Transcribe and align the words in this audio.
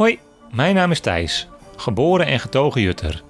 Hoi, 0.00 0.18
mijn 0.50 0.74
naam 0.74 0.90
is 0.90 1.00
Thijs, 1.00 1.48
geboren 1.76 2.26
en 2.26 2.40
getogen 2.40 2.80
Jutter. 2.80 3.22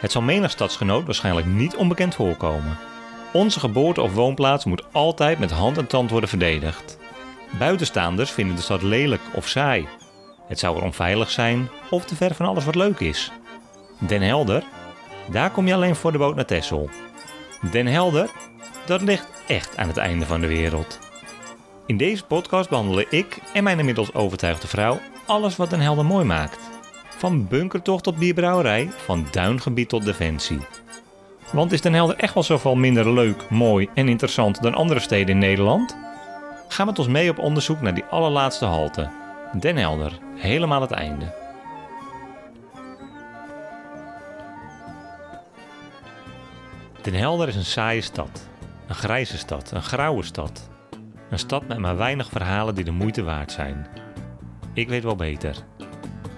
Het 0.00 0.12
zal 0.12 0.22
menig 0.22 0.50
stadsgenoot 0.50 1.04
waarschijnlijk 1.04 1.46
niet 1.46 1.76
onbekend 1.76 2.14
voorkomen. 2.14 2.78
Onze 3.32 3.60
geboorte 3.60 4.02
of 4.02 4.14
woonplaats 4.14 4.64
moet 4.64 4.84
altijd 4.92 5.38
met 5.38 5.50
hand 5.50 5.78
en 5.78 5.86
tand 5.86 6.10
worden 6.10 6.28
verdedigd. 6.28 6.98
Buitenstaanders 7.58 8.30
vinden 8.30 8.56
de 8.56 8.62
stad 8.62 8.82
lelijk 8.82 9.20
of 9.34 9.48
saai. 9.48 9.88
Het 10.46 10.58
zou 10.58 10.76
er 10.76 10.82
onveilig 10.82 11.30
zijn 11.30 11.68
of 11.90 12.04
te 12.04 12.16
ver 12.16 12.34
van 12.34 12.46
alles 12.46 12.64
wat 12.64 12.74
leuk 12.74 13.00
is. 13.00 13.32
Den 13.98 14.22
Helder, 14.22 14.64
daar 15.30 15.50
kom 15.50 15.66
je 15.66 15.74
alleen 15.74 15.96
voor 15.96 16.12
de 16.12 16.18
boot 16.18 16.34
naar 16.34 16.46
Texel. 16.46 16.88
Den 17.70 17.86
Helder, 17.86 18.30
dat 18.86 19.02
ligt 19.02 19.28
echt 19.46 19.76
aan 19.76 19.88
het 19.88 19.96
einde 19.96 20.26
van 20.26 20.40
de 20.40 20.46
wereld. 20.46 20.98
In 21.86 21.96
deze 21.96 22.24
podcast 22.24 22.68
behandelen 22.68 23.06
ik 23.10 23.38
en 23.52 23.64
mijn 23.64 23.78
inmiddels 23.78 24.14
overtuigde 24.14 24.66
vrouw 24.66 25.00
alles 25.26 25.56
wat 25.56 25.70
Den 25.70 25.80
Helder 25.80 26.04
mooi 26.04 26.24
maakt. 26.24 26.58
Van 27.16 27.48
bunkertocht 27.48 28.02
tot 28.02 28.16
bierbrouwerij, 28.16 28.90
van 28.96 29.26
duingebied 29.30 29.88
tot 29.88 30.04
defensie. 30.04 30.58
Want 31.52 31.72
is 31.72 31.80
Den 31.80 31.94
Helder 31.94 32.16
echt 32.16 32.34
wel 32.34 32.42
zoveel 32.42 32.74
minder 32.74 33.12
leuk, 33.12 33.50
mooi 33.50 33.88
en 33.94 34.08
interessant 34.08 34.62
dan 34.62 34.74
andere 34.74 35.00
steden 35.00 35.28
in 35.28 35.38
Nederland? 35.38 35.96
Ga 36.68 36.84
met 36.84 36.98
ons 36.98 37.08
mee 37.08 37.30
op 37.30 37.38
onderzoek 37.38 37.80
naar 37.80 37.94
die 37.94 38.04
allerlaatste 38.04 38.64
halte. 38.64 39.10
Den 39.60 39.76
Helder, 39.76 40.18
helemaal 40.36 40.80
het 40.80 40.90
einde. 40.90 41.42
Den 47.02 47.14
Helder 47.14 47.48
is 47.48 47.56
een 47.56 47.64
saaie 47.64 48.00
stad. 48.00 48.48
Een 48.86 48.94
grijze 48.94 49.38
stad, 49.38 49.70
een 49.70 49.82
grauwe 49.82 50.22
stad. 50.22 50.68
Een 51.30 51.38
stad 51.38 51.66
met 51.66 51.78
maar 51.78 51.96
weinig 51.96 52.28
verhalen 52.28 52.74
die 52.74 52.84
de 52.84 52.90
moeite 52.90 53.22
waard 53.22 53.52
zijn. 53.52 53.86
Ik 54.74 54.88
weet 54.88 55.02
wel 55.02 55.16
beter. 55.16 55.56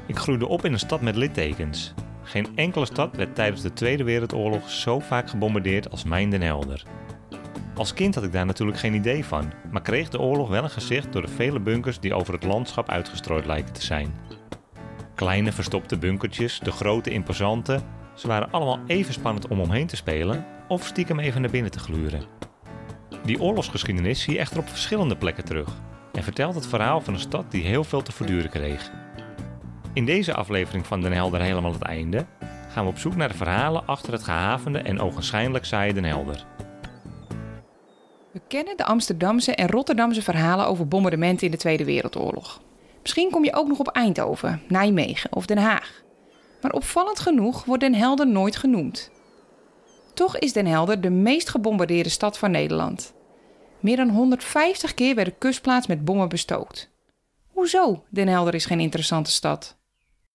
Ik 0.06 0.16
groeide 0.16 0.46
op 0.46 0.64
in 0.64 0.72
een 0.72 0.78
stad 0.78 1.00
met 1.00 1.16
littekens. 1.16 1.94
Geen 2.22 2.46
enkele 2.54 2.86
stad 2.86 3.16
werd 3.16 3.34
tijdens 3.34 3.62
de 3.62 3.72
Tweede 3.72 4.04
Wereldoorlog 4.04 4.70
zo 4.70 4.98
vaak 4.98 5.30
gebombardeerd 5.30 5.90
als 5.90 6.04
mijn 6.04 6.30
Den 6.30 6.42
Helder. 6.42 6.82
Als 7.74 7.94
kind 7.94 8.14
had 8.14 8.24
ik 8.24 8.32
daar 8.32 8.46
natuurlijk 8.46 8.78
geen 8.78 8.94
idee 8.94 9.24
van, 9.24 9.52
maar 9.70 9.82
kreeg 9.82 10.08
de 10.08 10.20
oorlog 10.20 10.48
wel 10.48 10.62
een 10.62 10.70
gezicht 10.70 11.12
door 11.12 11.22
de 11.22 11.28
vele 11.28 11.60
bunkers 11.60 12.00
die 12.00 12.14
over 12.14 12.34
het 12.34 12.44
landschap 12.44 12.90
uitgestrooid 12.90 13.46
lijken 13.46 13.72
te 13.72 13.82
zijn. 13.82 14.14
Kleine 15.14 15.52
verstopte 15.52 15.98
bunkertjes, 15.98 16.60
de 16.60 16.70
grote 16.70 17.10
imposante, 17.10 17.80
ze 18.14 18.26
waren 18.26 18.50
allemaal 18.50 18.80
even 18.86 19.12
spannend 19.12 19.48
om 19.48 19.60
omheen 19.60 19.86
te 19.86 19.96
spelen 19.96 20.46
of 20.68 20.86
stiekem 20.86 21.18
even 21.18 21.40
naar 21.40 21.50
binnen 21.50 21.70
te 21.70 21.78
gluren. 21.78 22.24
Die 23.24 23.40
oorlogsgeschiedenis 23.40 24.22
zie 24.22 24.32
je 24.32 24.38
echter 24.38 24.58
op 24.58 24.68
verschillende 24.68 25.16
plekken 25.16 25.44
terug 25.44 25.76
en 26.16 26.22
vertelt 26.22 26.54
het 26.54 26.66
verhaal 26.66 27.00
van 27.00 27.14
een 27.14 27.20
stad 27.20 27.50
die 27.50 27.64
heel 27.64 27.84
veel 27.84 28.02
te 28.02 28.12
verduren 28.12 28.50
kreeg. 28.50 28.90
In 29.92 30.04
deze 30.04 30.34
aflevering 30.34 30.86
van 30.86 31.00
Den 31.00 31.12
Helder 31.12 31.40
helemaal 31.40 31.72
het 31.72 31.82
einde 31.82 32.26
gaan 32.68 32.84
we 32.84 32.90
op 32.90 32.98
zoek 32.98 33.16
naar 33.16 33.28
de 33.28 33.34
verhalen 33.34 33.86
achter 33.86 34.12
het 34.12 34.22
gehavende 34.22 34.78
en 34.78 35.00
ogenschijnlijk 35.00 35.64
saaie 35.64 35.94
Den 35.94 36.04
Helder. 36.04 36.44
We 38.32 38.40
kennen 38.48 38.76
de 38.76 38.84
Amsterdamse 38.84 39.54
en 39.54 39.68
Rotterdamse 39.68 40.22
verhalen 40.22 40.66
over 40.66 40.88
bombardementen 40.88 41.46
in 41.46 41.52
de 41.52 41.58
Tweede 41.58 41.84
Wereldoorlog. 41.84 42.60
Misschien 43.02 43.30
kom 43.30 43.44
je 43.44 43.54
ook 43.54 43.68
nog 43.68 43.78
op 43.78 43.88
Eindhoven, 43.88 44.62
Nijmegen 44.68 45.32
of 45.32 45.46
Den 45.46 45.58
Haag. 45.58 46.02
Maar 46.62 46.72
opvallend 46.72 47.20
genoeg 47.20 47.64
wordt 47.64 47.82
Den 47.82 47.94
Helder 47.94 48.26
nooit 48.26 48.56
genoemd. 48.56 49.10
Toch 50.14 50.38
is 50.38 50.52
Den 50.52 50.66
Helder 50.66 51.00
de 51.00 51.10
meest 51.10 51.48
gebombardeerde 51.48 52.08
stad 52.08 52.38
van 52.38 52.50
Nederland. 52.50 53.14
Meer 53.80 53.96
dan 53.96 54.08
150 54.08 54.94
keer 54.94 55.14
werd 55.14 55.28
de 55.28 55.34
kustplaats 55.38 55.86
met 55.86 56.04
bommen 56.04 56.28
bestookt. 56.28 56.90
Hoezo 57.46 58.04
Den 58.08 58.28
Helder 58.28 58.54
is 58.54 58.66
geen 58.66 58.80
interessante 58.80 59.30
stad? 59.30 59.76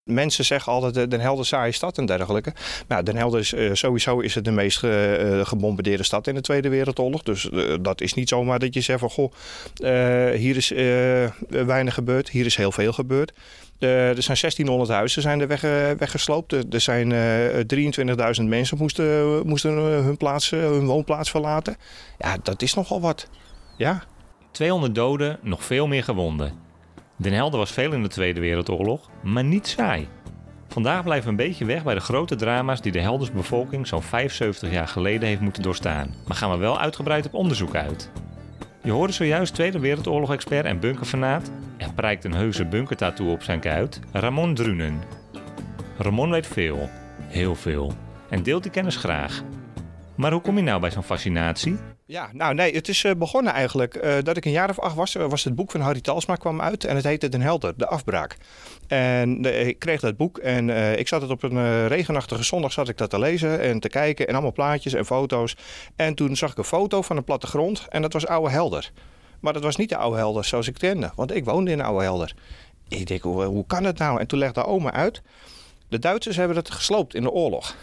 Mensen 0.03 0.45
zeggen 0.45 0.71
altijd 0.71 0.97
eh, 0.97 1.09
Den 1.09 1.19
Helder 1.19 1.45
saaie 1.45 1.71
stad 1.71 1.97
en 1.97 2.05
dergelijke. 2.05 2.53
Maar 2.87 3.03
Den 3.03 3.15
Helder 3.15 3.39
is 3.39 3.53
uh, 3.53 3.73
sowieso 3.73 4.19
is 4.19 4.35
het 4.35 4.45
de 4.45 4.51
meest 4.51 4.77
ge, 4.77 5.35
uh, 5.37 5.45
gebombardeerde 5.45 6.03
stad 6.03 6.27
in 6.27 6.35
de 6.35 6.41
Tweede 6.41 6.69
Wereldoorlog. 6.69 7.23
Dus 7.23 7.49
dat 7.81 8.01
is 8.01 8.13
niet 8.13 8.29
zomaar 8.29 8.59
dat 8.59 8.73
je 8.73 8.81
zegt 8.81 8.99
van 8.99 9.09
goh, 9.09 9.31
hier 10.33 10.55
is 10.57 10.69
weinig 11.65 11.93
gebeurd, 11.93 12.29
hier 12.29 12.45
is 12.45 12.55
heel 12.55 12.71
veel 12.71 12.93
gebeurd. 12.93 13.31
er 13.79 14.23
zijn 14.23 14.37
1600 14.37 14.89
huizen 14.89 15.21
zijn 15.21 15.41
er 15.41 15.47
weg, 15.47 15.61
weggesloopt. 15.97 16.73
Er 16.73 16.81
zijn 16.81 17.13
23.000 18.39 18.43
mensen 18.43 18.77
moesten, 18.77 19.41
moesten 19.47 19.71
hun, 19.73 20.17
plaats, 20.17 20.49
hun 20.49 20.85
woonplaats 20.85 21.29
verlaten. 21.29 21.77
Ja, 22.17 22.37
dat 22.43 22.61
is 22.61 22.73
nogal 22.73 23.01
wat. 23.01 23.29
Ja. 23.77 24.03
200 24.51 24.95
doden, 24.95 25.39
nog 25.41 25.63
veel 25.63 25.87
meer 25.87 26.03
gewonden. 26.03 26.70
Den 27.21 27.33
Helder 27.33 27.59
was 27.59 27.71
veel 27.71 27.93
in 27.93 28.01
de 28.01 28.07
Tweede 28.07 28.39
Wereldoorlog, 28.39 29.09
maar 29.23 29.43
niet 29.43 29.67
saai. 29.67 30.07
Vandaag 30.67 31.03
blijven 31.03 31.23
we 31.23 31.29
een 31.29 31.47
beetje 31.47 31.65
weg 31.65 31.83
bij 31.83 31.93
de 31.93 31.99
grote 31.99 32.35
drama's 32.35 32.81
die 32.81 32.91
de 32.91 32.99
Helders 32.99 33.31
bevolking 33.31 33.87
zo'n 33.87 34.01
75 34.01 34.71
jaar 34.71 34.87
geleden 34.87 35.27
heeft 35.27 35.41
moeten 35.41 35.63
doorstaan. 35.63 36.13
Maar 36.27 36.37
gaan 36.37 36.51
we 36.51 36.57
wel 36.57 36.79
uitgebreid 36.79 37.25
op 37.25 37.33
onderzoek 37.33 37.75
uit. 37.75 38.11
Je 38.83 38.91
hoorde 38.91 39.13
zojuist 39.13 39.53
Tweede 39.53 39.79
Wereldoorlog-expert 39.79 40.65
en 40.65 40.79
bunkerfanaat, 40.79 41.51
er 41.77 41.93
prijkt 41.93 42.23
een 42.23 42.33
heuse 42.33 42.65
bunkertattoo 42.65 43.31
op 43.31 43.43
zijn 43.43 43.59
kuit, 43.59 43.99
Ramon 44.11 44.53
Drunen. 44.53 45.01
Ramon 45.97 46.29
weet 46.29 46.47
veel, 46.47 46.89
heel 47.27 47.55
veel, 47.55 47.93
en 48.29 48.43
deelt 48.43 48.63
die 48.63 48.71
kennis 48.71 48.95
graag. 48.95 49.43
Maar 50.15 50.31
hoe 50.31 50.41
kom 50.41 50.57
je 50.57 50.63
nou 50.63 50.79
bij 50.81 50.91
zo'n 50.91 51.03
fascinatie? 51.03 51.77
Ja, 52.11 52.29
nou 52.33 52.53
nee, 52.53 52.73
het 52.73 52.87
is 52.87 53.05
begonnen 53.17 53.53
eigenlijk 53.53 54.03
uh, 54.03 54.13
dat 54.23 54.37
ik 54.37 54.45
een 54.45 54.51
jaar 54.51 54.69
of 54.69 54.79
acht 54.79 54.95
was. 54.95 55.13
was 55.13 55.43
het 55.43 55.55
boek 55.55 55.71
van 55.71 55.81
Harry 55.81 56.01
Talsma 56.01 56.35
kwam 56.35 56.61
uit 56.61 56.83
en 56.83 56.95
het 56.95 57.05
heette 57.05 57.29
Den 57.29 57.41
Helder, 57.41 57.73
De 57.77 57.87
Afbraak. 57.87 58.37
En 58.87 59.45
ik 59.67 59.79
kreeg 59.79 59.99
dat 59.99 60.17
boek 60.17 60.37
en 60.37 60.69
ik 60.99 61.07
zat 61.07 61.21
het 61.21 61.31
op 61.31 61.43
een 61.43 61.87
regenachtige 61.87 62.43
zondag 62.43 62.71
zat 62.71 62.89
ik 62.89 62.97
dat 62.97 63.09
te 63.09 63.19
lezen 63.19 63.59
en 63.59 63.79
te 63.79 63.89
kijken 63.89 64.27
en 64.27 64.33
allemaal 64.33 64.51
plaatjes 64.51 64.93
en 64.93 65.05
foto's. 65.05 65.55
En 65.95 66.15
toen 66.15 66.35
zag 66.35 66.51
ik 66.51 66.57
een 66.57 66.63
foto 66.63 67.01
van 67.01 67.17
een 67.17 67.23
plattegrond 67.23 67.85
en 67.89 68.01
dat 68.01 68.13
was 68.13 68.27
Oude 68.27 68.51
Helder. 68.51 68.91
Maar 69.39 69.53
dat 69.53 69.63
was 69.63 69.75
niet 69.75 69.89
de 69.89 69.97
Oude 69.97 70.17
Helder 70.17 70.45
zoals 70.45 70.67
ik 70.67 70.73
kende, 70.73 71.11
want 71.15 71.35
ik 71.35 71.45
woonde 71.45 71.71
in 71.71 71.81
Oude 71.81 72.03
Helder. 72.03 72.35
Ik 72.87 73.07
denk, 73.07 73.21
hoe, 73.21 73.43
hoe 73.43 73.65
kan 73.65 73.83
het 73.83 73.97
nou? 73.97 74.19
En 74.19 74.27
toen 74.27 74.39
legde 74.39 74.65
oma 74.65 74.91
uit, 74.91 75.21
de 75.87 75.99
Duitsers 75.99 76.35
hebben 76.35 76.57
het 76.57 76.71
gesloopt 76.71 77.15
in 77.15 77.23
de 77.23 77.31
oorlog. 77.31 77.75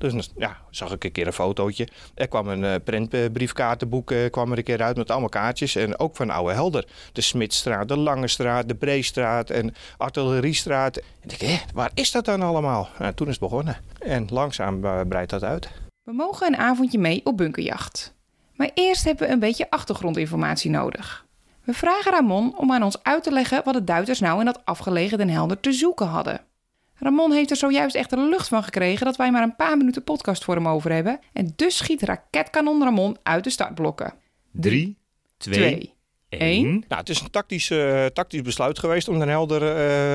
Dus 0.00 0.30
ja, 0.36 0.56
zag 0.70 0.92
ik 0.92 1.04
een 1.04 1.12
keer 1.12 1.26
een 1.26 1.32
fotootje. 1.32 1.88
Er 2.14 2.28
kwam 2.28 2.48
een 2.48 2.62
uh, 2.62 2.74
printbriefkaartenboek 2.84 4.10
uh, 4.10 4.30
kwam 4.30 4.52
er 4.52 4.58
een 4.58 4.64
keer 4.64 4.82
uit 4.82 4.96
met 4.96 5.10
allemaal 5.10 5.28
kaartjes. 5.28 5.76
En 5.76 5.98
ook 5.98 6.16
van 6.16 6.30
Oude 6.30 6.52
Helder. 6.52 6.86
De 7.12 7.20
Smitstraat, 7.20 7.88
de 7.88 7.96
Lange 7.96 8.28
Straat, 8.28 8.68
de 8.68 8.74
Breestraat 8.74 9.50
en 9.50 9.74
Artilleriestraat. 9.96 10.96
En 10.96 11.30
ik 11.30 11.40
hé, 11.40 11.58
waar 11.74 11.90
is 11.94 12.10
dat 12.10 12.24
dan 12.24 12.42
allemaal? 12.42 12.88
Toen 13.14 13.26
is 13.26 13.32
het 13.32 13.42
begonnen. 13.42 13.76
En 13.98 14.26
langzaam 14.30 14.84
uh, 14.84 15.00
breidt 15.08 15.30
dat 15.30 15.42
uit. 15.42 15.68
We 16.02 16.12
mogen 16.12 16.46
een 16.46 16.56
avondje 16.56 16.98
mee 16.98 17.20
op 17.24 17.36
bunkerjacht. 17.36 18.14
Maar 18.54 18.70
eerst 18.74 19.04
hebben 19.04 19.26
we 19.26 19.32
een 19.32 19.38
beetje 19.38 19.70
achtergrondinformatie 19.70 20.70
nodig. 20.70 21.26
We 21.64 21.72
vragen 21.72 22.12
Ramon 22.12 22.58
om 22.58 22.72
aan 22.72 22.82
ons 22.82 23.02
uit 23.02 23.22
te 23.22 23.32
leggen 23.32 23.62
wat 23.64 23.74
de 23.74 23.84
Duitsers 23.84 24.20
nou 24.20 24.38
in 24.38 24.44
dat 24.44 24.60
afgelegen 24.64 25.18
Den 25.18 25.28
Helder 25.28 25.60
te 25.60 25.72
zoeken 25.72 26.06
hadden. 26.06 26.40
Ramon 27.00 27.32
heeft 27.32 27.50
er 27.50 27.56
zojuist 27.56 27.94
echt 27.94 28.10
de 28.10 28.28
lucht 28.28 28.48
van 28.48 28.62
gekregen 28.62 29.06
dat 29.06 29.16
wij 29.16 29.30
maar 29.30 29.42
een 29.42 29.56
paar 29.56 29.76
minuten 29.76 30.04
podcast 30.04 30.44
voor 30.44 30.54
hem 30.54 30.68
over 30.68 30.92
hebben. 30.92 31.18
En 31.32 31.52
dus 31.56 31.76
schiet 31.76 32.02
raketkanon 32.02 32.82
Ramon 32.82 33.16
uit 33.22 33.44
de 33.44 33.50
startblokken. 33.50 34.14
3, 34.52 34.96
2, 35.36 35.94
1. 36.28 36.70
Nou, 36.70 37.00
het 37.00 37.08
is 37.08 37.20
een 37.20 37.30
tactisch, 37.30 37.70
uh, 37.70 38.06
tactisch 38.06 38.42
besluit 38.42 38.78
geweest 38.78 39.08
om 39.08 39.18
Den 39.18 39.28
Helder 39.28 39.62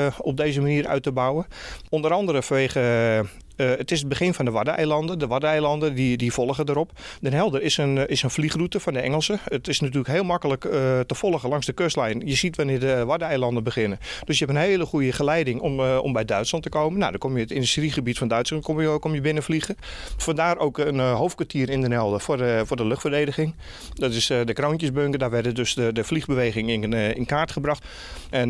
uh, 0.08 0.20
op 0.20 0.38
deze 0.38 0.62
manier 0.62 0.88
uit 0.88 1.04
te 1.04 1.12
bouwen. 1.12 1.46
Onder 1.90 2.12
andere 2.12 2.44
vanwege 2.44 2.80
uh, 3.24 3.30
het 3.56 3.92
is 3.92 4.00
het 4.00 4.08
begin 4.08 4.34
van 4.34 4.46
de 4.46 4.52
Waddeneilanden. 4.52 5.20
De 5.20 5.28
Waddeneilanden 5.28 5.96
die, 5.96 6.18
die 6.18 6.34
volgen 6.34 6.70
erop. 6.70 6.92
Den 7.22 7.34
Helder 7.34 7.62
is 7.62 7.78
een, 7.78 8.08
is 8.08 8.24
een 8.24 8.30
vliegroute 8.30 8.80
van 8.80 8.94
de 8.94 9.00
Engelsen. 9.00 9.40
Het 9.44 9.68
is 9.68 9.80
natuurlijk 9.80 10.08
heel 10.08 10.24
makkelijk 10.24 10.64
uh, 10.66 10.72
te 11.00 11.16
volgen 11.16 11.50
langs 11.50 11.66
de 11.66 11.74
kustlijn. 11.74 12.22
Je 12.28 12.36
ziet 12.36 12.56
wanneer 12.56 12.80
de 12.80 13.06
Waddeneilanden 13.06 13.64
beginnen. 13.64 14.00
Dus 14.26 14.40
je 14.40 14.46
hebt 14.46 14.58
een 14.58 14.64
hele 14.64 14.86
goede 14.86 15.12
geleiding 15.12 15.62
om, 15.62 15.80
om 15.82 16.14
bij 16.14 16.26
Duitsland 16.26 16.64
te 16.64 16.70
komen. 16.70 17.00
Nou, 17.00 17.12
dan 17.12 17.20
kom 17.20 17.36
je 17.36 17.42
het 17.42 17.52
industriegebied 17.52 18.18
van 18.18 18.28
Duitsland 18.28 18.64
kom 18.64 18.82
je, 18.82 19.00
kom 19.00 19.14
je 19.14 19.22
binnenvliegen. 19.22 19.76
Vandaar 20.18 20.58
ook 20.58 20.78
een 20.78 21.00
hoofdkwartier 21.00 21.70
in 21.70 21.82
Den 21.82 21.92
Helder 21.92 22.20
voor 22.20 22.38
de, 22.38 22.64
voor 22.66 22.78
de 22.78 22.86
luchtverdediging. 22.86 23.56
Dat 23.94 24.12
is 24.12 24.28
de 24.28 24.54
Kroontjesbunker. 24.54 25.20
Daar 25.20 25.30
werden 25.30 25.56
dus 25.56 25.74
de, 25.74 25.94
de 25.94 26.04
vliegbeweging 26.04 26.70
in, 26.70 26.94
in 26.94 27.26
kaart 27.26 27.52
gebracht. 27.52 27.86
En 28.30 28.50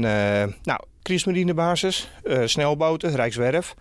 nou, 0.64 0.80
Kriesmarinebasis, 1.02 2.10
snelboten, 2.46 3.16
Rijkswerf 3.16 3.76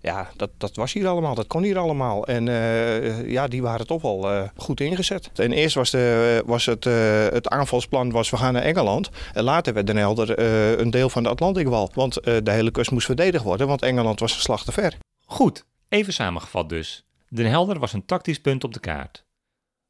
ja, 0.00 0.30
dat, 0.36 0.50
dat 0.56 0.76
was 0.76 0.92
hier 0.92 1.06
allemaal, 1.06 1.34
dat 1.34 1.46
kon 1.46 1.62
hier 1.62 1.78
allemaal. 1.78 2.26
En 2.26 2.46
uh, 2.46 3.30
ja, 3.30 3.48
die 3.48 3.62
waren 3.62 3.86
toch 3.86 4.02
wel 4.02 4.32
uh, 4.32 4.48
goed 4.56 4.80
ingezet. 4.80 5.30
En 5.34 5.52
eerst 5.52 5.74
was, 5.74 5.90
de, 5.90 6.42
was 6.46 6.66
het, 6.66 6.84
uh, 6.84 7.26
het 7.28 7.48
aanvalsplan 7.48 8.10
was 8.10 8.30
we 8.30 8.36
gaan 8.36 8.52
naar 8.52 8.62
Engeland. 8.62 9.10
En 9.32 9.42
later 9.42 9.74
werd 9.74 9.86
Den 9.86 9.96
Helder 9.96 10.38
een 10.80 10.90
deel 10.90 11.10
van 11.10 11.22
de 11.22 11.28
Atlantikwal. 11.28 11.90
Want 11.94 12.14
de 12.14 12.50
hele 12.50 12.70
kust 12.70 12.90
moest 12.90 13.06
verdedigd 13.06 13.44
worden, 13.44 13.66
want 13.66 13.82
Engeland 13.82 14.20
was 14.20 14.48
een 14.48 14.56
te 14.56 14.72
ver. 14.72 14.96
Goed, 15.26 15.64
even 15.88 16.12
samengevat 16.12 16.68
dus. 16.68 17.04
Den 17.28 17.46
Helder 17.46 17.78
was 17.78 17.92
een 17.92 18.04
tactisch 18.04 18.40
punt 18.40 18.64
op 18.64 18.72
de 18.72 18.80
kaart. 18.80 19.26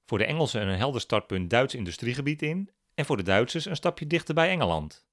Voor 0.07 0.19
de 0.19 0.25
Engelsen 0.25 0.69
een 0.69 0.79
helder 0.79 1.01
startpunt 1.01 1.51
Duits 1.51 1.75
industriegebied 1.75 2.43
in. 2.43 2.71
En 2.95 3.05
voor 3.05 3.17
de 3.17 3.23
Duitsers 3.23 3.65
een 3.65 3.77
stapje 3.77 4.07
dichter 4.07 4.35
bij 4.35 4.49
Engeland. 4.49 5.07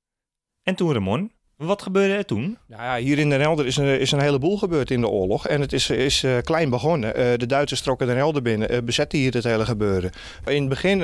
En 0.64 0.76
toen 0.76 0.94
Ramon, 0.94 1.32
Wat 1.58 1.82
gebeurde 1.82 2.14
er 2.14 2.26
toen? 2.26 2.58
Nou 2.68 2.82
ja, 2.82 2.98
hier 2.98 3.20
in 3.20 3.30
Den 3.30 3.42
Helder 3.42 3.66
is 3.66 3.78
een, 3.78 4.00
is 4.00 4.12
een 4.12 4.20
heleboel 4.20 4.58
gebeurd 4.58 4.92
in 4.92 5.02
de 5.02 5.08
oorlog. 5.08 5.48
En 5.48 5.62
het 5.62 5.74
is, 5.74 5.90
is 5.90 6.24
uh, 6.24 6.38
klein 6.42 6.70
begonnen. 6.70 7.10
Uh, 7.10 7.38
de 7.38 7.46
Duitsers 7.46 7.82
trokken 7.82 8.08
Den 8.08 8.16
Helder 8.16 8.42
binnen, 8.42 8.74
uh, 8.74 8.78
bezetten 8.84 9.20
hier 9.20 9.34
het 9.34 9.44
hele 9.44 9.66
gebeuren. 9.66 10.12
In 10.46 10.60
het 10.60 10.70
begin 10.70 11.02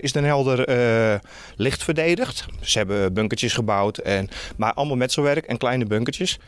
is 0.00 0.12
Den 0.12 0.24
Helder 0.24 1.20
licht 1.56 1.84
verdedigd. 1.84 2.46
Ze 2.60 2.78
hebben 2.78 3.12
bunkertjes 3.12 3.52
gebouwd, 3.52 3.98
en, 3.98 4.28
maar 4.56 4.72
allemaal 4.72 4.96
metselwerk 4.96 5.44
en 5.44 5.58
kleine 5.58 5.84
bunkertjes. 5.84 6.38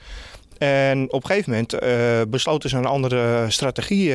En 0.59 1.13
op 1.13 1.23
een 1.23 1.31
gegeven 1.31 1.51
moment 1.51 2.31
besloten 2.31 2.71
ze 2.71 2.77
een 2.77 2.85
andere 2.85 3.51
strategie 3.51 4.15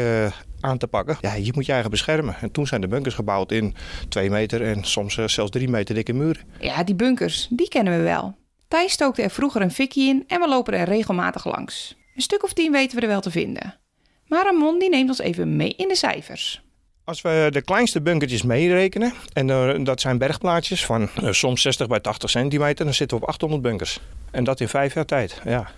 aan 0.59 0.77
te 0.77 0.87
pakken. 0.87 1.17
Ja, 1.21 1.33
je 1.33 1.51
moet 1.55 1.65
je 1.65 1.71
eigen 1.71 1.91
beschermen. 1.91 2.35
En 2.41 2.51
toen 2.51 2.67
zijn 2.67 2.81
de 2.81 2.87
bunkers 2.87 3.15
gebouwd 3.15 3.51
in 3.51 3.75
twee 4.09 4.29
meter 4.29 4.61
en 4.61 4.83
soms 4.83 5.13
zelfs 5.13 5.51
drie 5.51 5.69
meter 5.69 5.95
dikke 5.95 6.13
muren. 6.13 6.41
Ja, 6.59 6.83
die 6.83 6.95
bunkers, 6.95 7.47
die 7.49 7.67
kennen 7.67 7.97
we 7.97 8.03
wel. 8.03 8.35
Thijs 8.75 8.91
stookte 8.91 9.21
er 9.21 9.29
vroeger 9.29 9.61
een 9.61 9.71
fikkie 9.71 10.09
in 10.09 10.23
en 10.27 10.39
we 10.39 10.47
lopen 10.47 10.73
er 10.73 10.87
regelmatig 10.87 11.45
langs. 11.45 11.95
Een 12.15 12.21
stuk 12.21 12.43
of 12.43 12.53
tien 12.53 12.71
weten 12.71 12.95
we 12.95 13.01
er 13.01 13.07
wel 13.07 13.21
te 13.21 13.31
vinden. 13.31 13.79
Maar 14.27 14.43
Ramon 14.43 14.79
die 14.79 14.89
neemt 14.89 15.09
ons 15.09 15.19
even 15.19 15.55
mee 15.55 15.73
in 15.77 15.87
de 15.87 15.95
cijfers. 15.95 16.61
Als 17.03 17.21
we 17.21 17.47
de 17.51 17.61
kleinste 17.61 18.01
bunkertjes 18.01 18.41
meerekenen, 18.41 19.13
en 19.33 19.47
uh, 19.47 19.85
dat 19.85 20.01
zijn 20.01 20.17
bergplaatjes 20.17 20.85
van 20.85 21.09
uh, 21.21 21.31
soms 21.31 21.61
60 21.61 21.87
bij 21.87 21.99
80 21.99 22.29
centimeter, 22.29 22.85
dan 22.85 22.93
zitten 22.93 23.17
we 23.17 23.23
op 23.23 23.29
800 23.29 23.61
bunkers. 23.61 23.99
En 24.31 24.43
dat 24.43 24.59
in 24.59 24.67
vijf 24.67 24.93
jaar 24.93 25.05
tijd, 25.05 25.41
ja. 25.45 25.71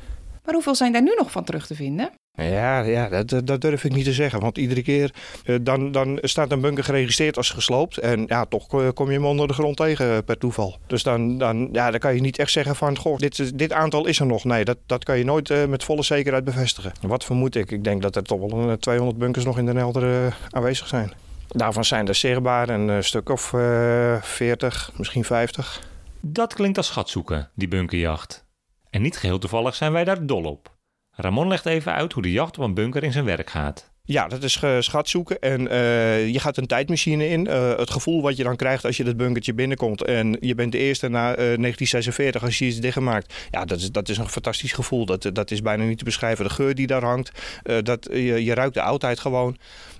Maar 0.45 0.53
hoeveel 0.53 0.75
zijn 0.75 0.91
daar 0.91 1.01
nu 1.01 1.13
nog 1.17 1.31
van 1.31 1.43
terug 1.43 1.67
te 1.67 1.75
vinden? 1.75 2.11
Ja, 2.43 2.81
ja 2.81 3.23
dat, 3.23 3.47
dat 3.47 3.61
durf 3.61 3.83
ik 3.83 3.93
niet 3.93 4.05
te 4.05 4.13
zeggen. 4.13 4.39
Want 4.39 4.57
iedere 4.57 4.81
keer 4.81 5.13
uh, 5.45 5.57
dan, 5.61 5.91
dan 5.91 6.17
staat 6.21 6.51
een 6.51 6.61
bunker 6.61 6.83
geregistreerd 6.83 7.37
als 7.37 7.49
gesloopt. 7.49 7.97
En 7.97 8.23
ja, 8.27 8.45
toch 8.45 8.93
kom 8.93 9.07
je 9.07 9.13
hem 9.13 9.25
onder 9.25 9.47
de 9.47 9.53
grond 9.53 9.77
tegen 9.77 10.23
per 10.23 10.37
toeval. 10.37 10.77
Dus 10.87 11.03
dan, 11.03 11.37
dan, 11.37 11.69
ja, 11.71 11.91
dan 11.91 11.99
kan 11.99 12.15
je 12.15 12.21
niet 12.21 12.37
echt 12.37 12.51
zeggen 12.51 12.75
van... 12.75 12.97
Goh, 12.97 13.17
dit, 13.17 13.57
dit 13.57 13.73
aantal 13.73 14.05
is 14.05 14.19
er 14.19 14.25
nog. 14.25 14.43
Nee, 14.43 14.65
dat, 14.65 14.77
dat 14.85 15.03
kan 15.03 15.17
je 15.17 15.23
nooit 15.23 15.49
uh, 15.49 15.65
met 15.65 15.83
volle 15.83 16.03
zekerheid 16.03 16.43
bevestigen. 16.43 16.91
Wat 17.01 17.23
vermoed 17.23 17.55
ik? 17.55 17.71
Ik 17.71 17.83
denk 17.83 18.01
dat 18.01 18.15
er 18.15 18.23
toch 18.23 18.39
wel 18.39 18.69
een 18.69 18.79
200 18.79 19.19
bunkers 19.19 19.45
nog 19.45 19.57
in 19.57 19.65
de 19.65 19.73
Nelder 19.73 20.03
uh, 20.03 20.33
aanwezig 20.49 20.87
zijn. 20.87 21.13
Daarvan 21.47 21.85
zijn 21.85 22.07
er 22.07 22.15
zichtbaar 22.15 22.69
een 22.69 23.03
stuk 23.03 23.29
of 23.29 23.53
40, 24.21 24.91
misschien 24.97 25.23
50. 25.23 25.81
Dat 26.21 26.53
klinkt 26.53 26.77
als 26.77 26.87
schatzoeken, 26.87 27.49
die 27.55 27.67
bunkerjacht. 27.67 28.45
En 28.89 29.01
niet 29.01 29.17
geheel 29.17 29.39
toevallig 29.39 29.75
zijn 29.75 29.91
wij 29.91 30.03
daar 30.03 30.25
dol 30.25 30.43
op. 30.43 30.76
Ramon 31.19 31.47
legt 31.47 31.65
even 31.65 31.93
uit 31.93 32.13
hoe 32.13 32.23
de 32.23 32.31
jacht 32.31 32.57
op 32.57 32.63
een 32.63 32.73
bunker 32.73 33.03
in 33.03 33.11
zijn 33.11 33.25
werk 33.25 33.49
gaat. 33.49 33.91
Ja, 34.03 34.27
dat 34.27 34.43
is 34.43 34.59
schat 34.79 35.09
zoeken. 35.09 35.39
En 35.39 35.61
uh, 35.61 36.27
je 36.27 36.39
gaat 36.39 36.57
een 36.57 36.67
tijdmachine 36.67 37.27
in. 37.29 37.45
Uh, 37.45 37.77
het 37.77 37.89
gevoel 37.89 38.21
wat 38.21 38.37
je 38.37 38.43
dan 38.43 38.55
krijgt 38.55 38.85
als 38.85 38.97
je 38.97 39.03
dat 39.03 39.17
bunkertje 39.17 39.53
binnenkomt. 39.53 40.03
En 40.03 40.37
je 40.39 40.55
bent 40.55 40.71
de 40.71 40.77
eerste 40.77 41.07
na 41.07 41.29
uh, 41.29 41.35
1946 41.35 42.43
als 42.43 42.57
je 42.57 42.65
iets 42.65 42.79
dichtgemaakt. 42.79 43.33
Ja, 43.51 43.65
dat 43.65 43.79
is, 43.79 43.91
dat 43.91 44.09
is 44.09 44.17
een 44.17 44.29
fantastisch 44.29 44.71
gevoel. 44.73 45.05
Dat, 45.05 45.29
dat 45.33 45.51
is 45.51 45.61
bijna 45.61 45.83
niet 45.83 45.97
te 45.97 46.03
beschrijven. 46.03 46.45
De 46.45 46.51
geur 46.51 46.75
die 46.75 46.87
daar 46.87 47.03
hangt. 47.03 47.31
dat, 47.83 48.07
je, 48.11 48.43
je 48.43 48.53
ruikt 48.53 48.73
de 48.73 48.81
oudheid 48.81 49.19
gewoon. 49.19 49.57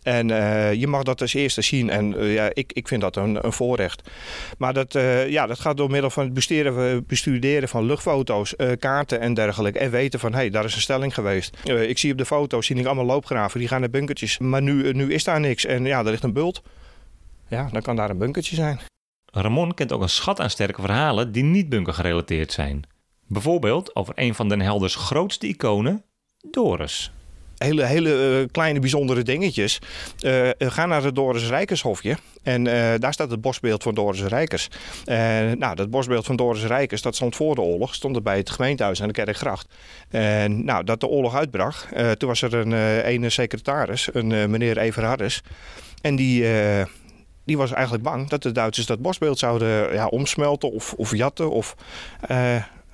En 0.08 0.30
uh, 0.30 0.74
je 0.74 0.88
mag 0.88 1.04
dat 1.04 1.22
als 1.22 1.34
eerste 1.34 1.62
zien. 1.62 1.90
En 1.90 2.14
uh, 2.14 2.34
ja, 2.34 2.50
ik, 2.54 2.74
ik 2.74 2.88
vind 2.88 3.02
dat 3.02 3.16
een, 3.16 3.46
een 3.46 3.54
voorrecht. 3.54 4.10
Maar 4.58 4.74
dat, 4.74 4.96
uh, 4.96 5.30
ja, 5.30 5.48
dat 5.48 5.60
gaat 5.60 5.78
door 5.78 5.90
middel 5.90 6.10
van 6.10 6.24
het 6.24 6.34
bestuderen, 6.34 7.06
bestuderen 7.06 7.70
van 7.70 7.86
luchtfoto's, 7.86 8.54
kaarten 8.80 9.20
en 9.20 9.34
dergelijke. 9.34 9.80
En 9.80 9.92
weten 9.92 10.20
van, 10.20 10.32
hé, 10.32 10.38
hey, 10.38 10.50
daar 10.50 10.66
is 10.66 10.76
een 10.76 10.82
stelling 10.82 11.14
geweest. 11.14 11.58
ik 11.66 11.98
zie 11.98 12.12
op 12.12 12.18
de 12.18 12.26
foto's, 12.26 12.66
zie 12.66 12.76
ik 12.76 12.86
allemaal 12.86 13.06
loopgraven, 13.06 13.60
die 13.60 13.68
gaan 13.68 13.80
naar 13.80 13.90
bunkertjes. 13.90 14.38
Maar 14.38 14.62
nu, 14.62 14.94
nu 14.94 15.14
is 15.14 15.24
daar 15.24 15.40
niks. 15.40 15.66
En 15.66 15.86
ja, 15.86 16.00
er 16.00 16.06
ligt 16.06 16.24
een 16.24 16.34
bult. 16.34 16.62
Ja, 17.48 17.70
dan 17.72 17.82
kan 17.82 17.96
daar 17.96 18.10
een 18.10 18.18
bunkertje 18.18 18.56
zijn. 18.56 18.80
Ramon 19.26 19.74
kent 19.74 19.92
ook 19.92 20.02
een 20.02 20.10
schat 20.10 20.40
aan 20.40 20.50
sterke 20.50 20.82
verhalen 20.82 21.32
die 21.32 21.44
niet 21.44 21.70
bunkergerelateerd 21.70 22.52
zijn. 22.52 22.84
Bijvoorbeeld 23.28 23.96
over 23.96 24.14
een 24.18 24.36
van 24.36 24.50
Den 24.50 24.62
Helders 24.62 24.96
grootste 24.96 25.48
iconen, 25.48 26.04
Doris 26.52 27.12
hele, 27.58 27.86
hele 27.86 28.40
uh, 28.40 28.48
kleine 28.52 28.80
bijzondere 28.80 29.24
dingetjes. 29.24 29.80
Uh, 30.26 30.50
ga 30.58 30.86
naar 30.86 31.04
het 31.04 31.16
Doris 31.16 31.48
Rijkershofje. 31.48 32.18
En 32.44 32.64
daar 33.00 33.14
staat 33.14 33.32
het 33.32 33.42
bosbeeld 33.42 33.84
van 33.84 33.96
Doris 33.96 34.22
Rijkers. 34.22 34.68
Nou, 35.58 35.76
dat 35.76 35.90
bosbeeld 35.90 36.26
van 36.26 36.36
Doris 36.36 36.64
Rijkers, 36.64 37.02
dat 37.02 37.16
stond 37.16 37.36
voor 37.36 37.56
de 37.56 37.62
oorlog. 37.62 37.96
Stond 37.96 38.16
er 38.16 38.22
bij 38.22 38.38
het 38.38 38.50
gemeentehuis 38.50 39.02
aan 39.02 39.08
de 39.08 39.14
Kerkgracht. 39.14 39.68
En 40.10 40.66
nou, 40.66 40.84
dat 40.84 41.00
de 41.00 41.08
oorlog 41.08 41.36
uitbrak, 41.36 41.76
toen 42.18 42.30
was 42.30 42.42
er 42.42 42.54
een 42.54 43.02
ene 43.02 43.30
secretaris, 43.30 44.10
een 44.14 44.28
meneer 44.28 44.78
Everhardus. 44.78 45.42
En 46.02 46.16
die 46.16 46.46
die 47.48 47.58
was 47.58 47.72
eigenlijk 47.72 48.04
bang 48.04 48.30
dat 48.30 48.44
de 48.44 48.52
Duitsers 48.52 48.88
dat 48.88 49.02
bosbeeld 49.02 49.40
zouden 49.40 49.94
ja, 49.94 50.06
omsmelten 50.06 50.72
of, 50.72 50.94
of 50.94 51.16
jatten. 51.16 51.52
Of, 51.52 51.76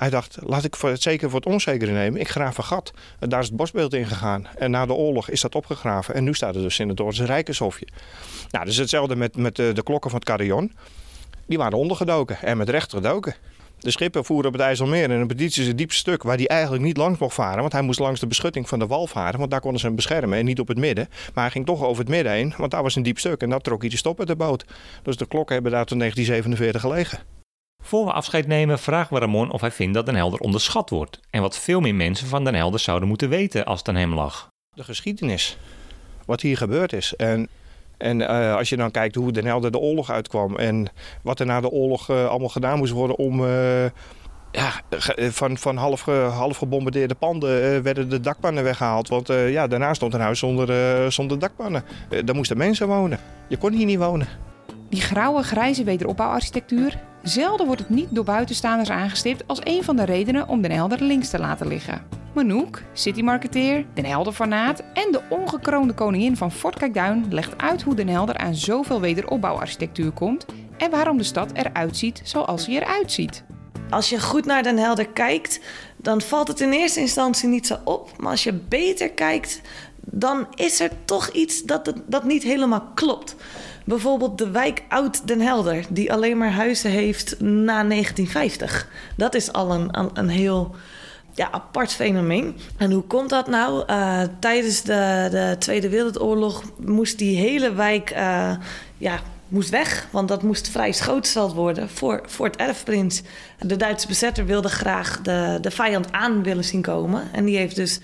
hij 0.03 0.11
dacht, 0.11 0.37
laat 0.41 0.63
ik 0.63 0.75
voor 0.75 0.89
het 0.89 1.01
zeker 1.01 1.29
voor 1.29 1.39
het 1.39 1.49
onzekere 1.49 1.91
nemen. 1.91 2.19
Ik 2.19 2.29
graaf 2.29 2.57
een 2.57 2.63
gat. 2.63 2.93
Daar 3.19 3.39
is 3.39 3.47
het 3.47 3.55
bosbeeld 3.55 3.93
in 3.93 4.05
gegaan. 4.05 4.47
En 4.57 4.71
na 4.71 4.85
de 4.85 4.93
oorlog 4.93 5.29
is 5.29 5.41
dat 5.41 5.55
opgegraven. 5.55 6.15
En 6.15 6.23
nu 6.23 6.33
staat 6.33 6.53
het 6.53 6.63
dus 6.63 6.79
in 6.79 6.87
het 6.87 6.97
Doorse 6.97 7.25
Rijkenshofje. 7.25 7.87
Nou, 8.49 8.65
dus 8.65 8.77
hetzelfde 8.77 9.15
met, 9.15 9.37
met 9.37 9.55
de, 9.55 9.71
de 9.73 9.83
klokken 9.83 10.09
van 10.09 10.19
het 10.19 10.29
carillon. 10.29 10.71
Die 11.45 11.57
waren 11.57 11.77
ondergedoken 11.77 12.37
en 12.41 12.57
met 12.57 12.69
recht 12.69 12.93
gedoken. 12.93 13.35
De 13.79 13.91
schippen 13.91 14.25
voeren 14.25 14.47
op 14.47 14.53
het 14.53 14.61
IJsselmeer 14.61 15.11
en 15.11 15.11
een 15.11 15.37
is 15.37 15.57
het 15.57 15.77
diepste 15.77 15.99
stuk 15.99 16.23
waar 16.23 16.37
hij 16.37 16.47
eigenlijk 16.47 16.83
niet 16.83 16.97
langs 16.97 17.19
mocht 17.19 17.33
varen. 17.33 17.59
Want 17.59 17.71
hij 17.71 17.81
moest 17.81 17.99
langs 17.99 18.19
de 18.19 18.27
beschutting 18.27 18.69
van 18.69 18.79
de 18.79 18.87
wal 18.87 19.07
varen, 19.07 19.39
want 19.39 19.51
daar 19.51 19.59
konden 19.59 19.79
ze 19.79 19.85
hem 19.85 19.95
beschermen 19.95 20.37
en 20.37 20.45
niet 20.45 20.59
op 20.59 20.67
het 20.67 20.77
midden. 20.77 21.07
Maar 21.33 21.43
hij 21.43 21.51
ging 21.51 21.65
toch 21.65 21.83
over 21.83 22.03
het 22.03 22.11
midden 22.11 22.31
heen, 22.31 22.53
want 22.57 22.71
daar 22.71 22.83
was 22.83 22.95
een 22.95 23.03
diep 23.03 23.19
stuk 23.19 23.41
en 23.41 23.49
dat 23.49 23.63
trok 23.63 23.81
hij 23.81 23.89
de 23.89 23.97
stop 23.97 24.19
uit 24.19 24.27
de 24.27 24.35
boot. 24.35 24.65
Dus 25.03 25.17
de 25.17 25.27
klokken 25.27 25.53
hebben 25.53 25.71
daar 25.71 25.85
tot 25.85 25.99
1947 25.99 26.81
gelegen. 26.81 27.32
Voor 27.85 28.05
we 28.05 28.11
afscheid 28.11 28.47
nemen 28.47 28.79
vragen 28.79 29.13
we 29.13 29.19
Ramon 29.19 29.51
of 29.51 29.61
hij 29.61 29.71
vindt 29.71 29.93
dat 29.93 30.05
Den 30.05 30.15
Helder 30.15 30.39
onderschat 30.39 30.89
wordt 30.89 31.19
en 31.29 31.41
wat 31.41 31.59
veel 31.59 31.79
meer 31.79 31.95
mensen 31.95 32.27
van 32.27 32.43
Den 32.43 32.55
Helder 32.55 32.79
zouden 32.79 33.07
moeten 33.07 33.29
weten 33.29 33.65
als 33.65 33.79
het 33.79 33.87
aan 33.87 33.95
hem 33.95 34.13
lag. 34.13 34.47
De 34.75 34.83
geschiedenis, 34.83 35.57
wat 36.25 36.41
hier 36.41 36.57
gebeurd 36.57 36.93
is. 36.93 37.15
En, 37.15 37.47
en 37.97 38.19
uh, 38.19 38.55
als 38.55 38.69
je 38.69 38.77
dan 38.77 38.91
kijkt 38.91 39.15
hoe 39.15 39.31
Den 39.31 39.45
Helder 39.45 39.71
de 39.71 39.77
oorlog 39.77 40.11
uitkwam 40.11 40.55
en 40.55 40.87
wat 41.21 41.39
er 41.39 41.45
na 41.45 41.61
de 41.61 41.69
oorlog 41.69 42.09
uh, 42.09 42.27
allemaal 42.27 42.49
gedaan 42.49 42.77
moest 42.77 42.93
worden 42.93 43.17
om... 43.17 43.39
Uh, 43.39 43.85
ja, 44.51 44.71
van, 45.29 45.57
van 45.57 45.77
half, 45.77 46.05
half 46.05 46.57
gebombardeerde 46.57 47.15
panden 47.15 47.83
werden 47.83 48.09
de 48.09 48.19
dakpannen 48.19 48.63
weggehaald. 48.63 49.07
Want 49.07 49.27
ja, 49.27 49.67
daarna 49.67 49.93
stond 49.93 50.13
een 50.13 50.19
huis 50.19 50.39
zonder, 50.39 51.11
zonder 51.11 51.39
dakpannen. 51.39 51.83
daar 52.25 52.35
moesten 52.35 52.57
mensen 52.57 52.87
wonen. 52.87 53.19
Je 53.47 53.57
kon 53.57 53.71
hier 53.73 53.85
niet 53.85 53.97
wonen. 53.97 54.27
Die 54.93 55.01
grauwe, 55.01 55.43
grijze 55.43 55.83
wederopbouwarchitectuur 55.83 56.99
Zelden 57.23 57.65
wordt 57.65 57.81
het 57.81 57.89
niet 57.89 58.07
door 58.09 58.23
buitenstaanders 58.23 58.89
aangestipt 58.89 59.47
als 59.47 59.59
een 59.63 59.83
van 59.83 59.95
de 59.95 60.03
redenen 60.03 60.47
om 60.47 60.61
Den 60.61 60.71
Helder 60.71 61.03
links 61.03 61.29
te 61.29 61.39
laten 61.39 61.67
liggen. 61.67 62.05
Manouk, 62.33 62.83
citymarketeer, 62.93 63.85
Den 63.93 64.05
Helder 64.05 64.33
fanaat 64.33 64.83
en 64.93 65.11
de 65.11 65.21
ongekroonde 65.29 65.93
koningin 65.93 66.37
van 66.37 66.51
Fort 66.51 66.77
Kijkduin 66.77 67.25
legt 67.29 67.57
uit 67.57 67.81
hoe 67.81 67.95
Den 67.95 68.07
Helder 68.07 68.37
aan 68.37 68.55
zoveel 68.55 69.01
wederopbouwarchitectuur 69.01 70.11
komt 70.11 70.45
en 70.77 70.91
waarom 70.91 71.17
de 71.17 71.23
stad 71.23 71.51
eruit 71.53 71.97
ziet 71.97 72.21
zoals 72.23 72.65
hij 72.65 72.75
eruit 72.75 73.11
ziet. 73.11 73.43
Als 73.89 74.09
je 74.09 74.21
goed 74.21 74.45
naar 74.45 74.63
Den 74.63 74.77
Helder 74.77 75.07
kijkt, 75.07 75.59
dan 75.97 76.21
valt 76.21 76.47
het 76.47 76.59
in 76.59 76.71
eerste 76.71 76.99
instantie 76.99 77.49
niet 77.49 77.67
zo 77.67 77.77
op. 77.83 78.11
Maar 78.17 78.31
als 78.31 78.43
je 78.43 78.53
beter 78.53 79.09
kijkt, 79.09 79.61
dan 80.05 80.47
is 80.55 80.79
er 80.79 80.91
toch 81.05 81.29
iets 81.29 81.63
dat, 81.63 81.93
dat 82.07 82.23
niet 82.23 82.43
helemaal 82.43 82.87
klopt. 82.93 83.35
Bijvoorbeeld 83.83 84.37
de 84.37 84.49
wijk 84.49 84.83
Oud 84.89 85.27
Den 85.27 85.41
Helder, 85.41 85.85
die 85.89 86.13
alleen 86.13 86.37
maar 86.37 86.51
huizen 86.51 86.91
heeft 86.91 87.39
na 87.39 87.83
1950. 87.83 88.87
Dat 89.17 89.33
is 89.33 89.53
al 89.53 89.71
een, 89.71 90.09
een, 90.13 90.29
heel 90.29 90.75
ja, 91.33 91.51
apart 91.51 91.93
fenomeen. 91.93 92.57
En 92.77 92.91
hoe 92.91 93.03
komt 93.03 93.29
dat 93.29 93.47
nou? 93.47 93.83
Uh, 93.89 94.21
tijdens 94.39 94.81
de, 94.81 95.27
de, 95.31 95.55
Tweede 95.59 95.89
Wereldoorlog 95.89 96.63
moest 96.77 97.17
die 97.17 97.37
hele 97.37 97.73
wijk 97.73 98.11
uh, 98.11 98.51
ja, 98.97 99.19
moest 99.47 99.69
weg, 99.69 100.07
want 100.11 100.27
dat 100.27 100.43
moest 100.43 100.69
vrij 100.69 100.91
schootsveld 100.91 101.53
worden 101.53 101.89
voor, 101.89 102.21
voor 102.25 102.45
het 102.45 102.55
erfprins. 102.55 103.21
De 103.59 103.75
Duitse 103.75 104.07
bezetter 104.07 104.45
wilde 104.45 104.69
graag 104.69 105.21
de, 105.21 105.57
de 105.61 105.71
vijand 105.71 106.11
aan 106.11 106.43
willen 106.43 106.63
zien 106.63 106.81
komen. 106.81 107.23
En 107.31 107.45
die 107.45 107.57
heeft 107.57 107.75
dus 107.75 107.99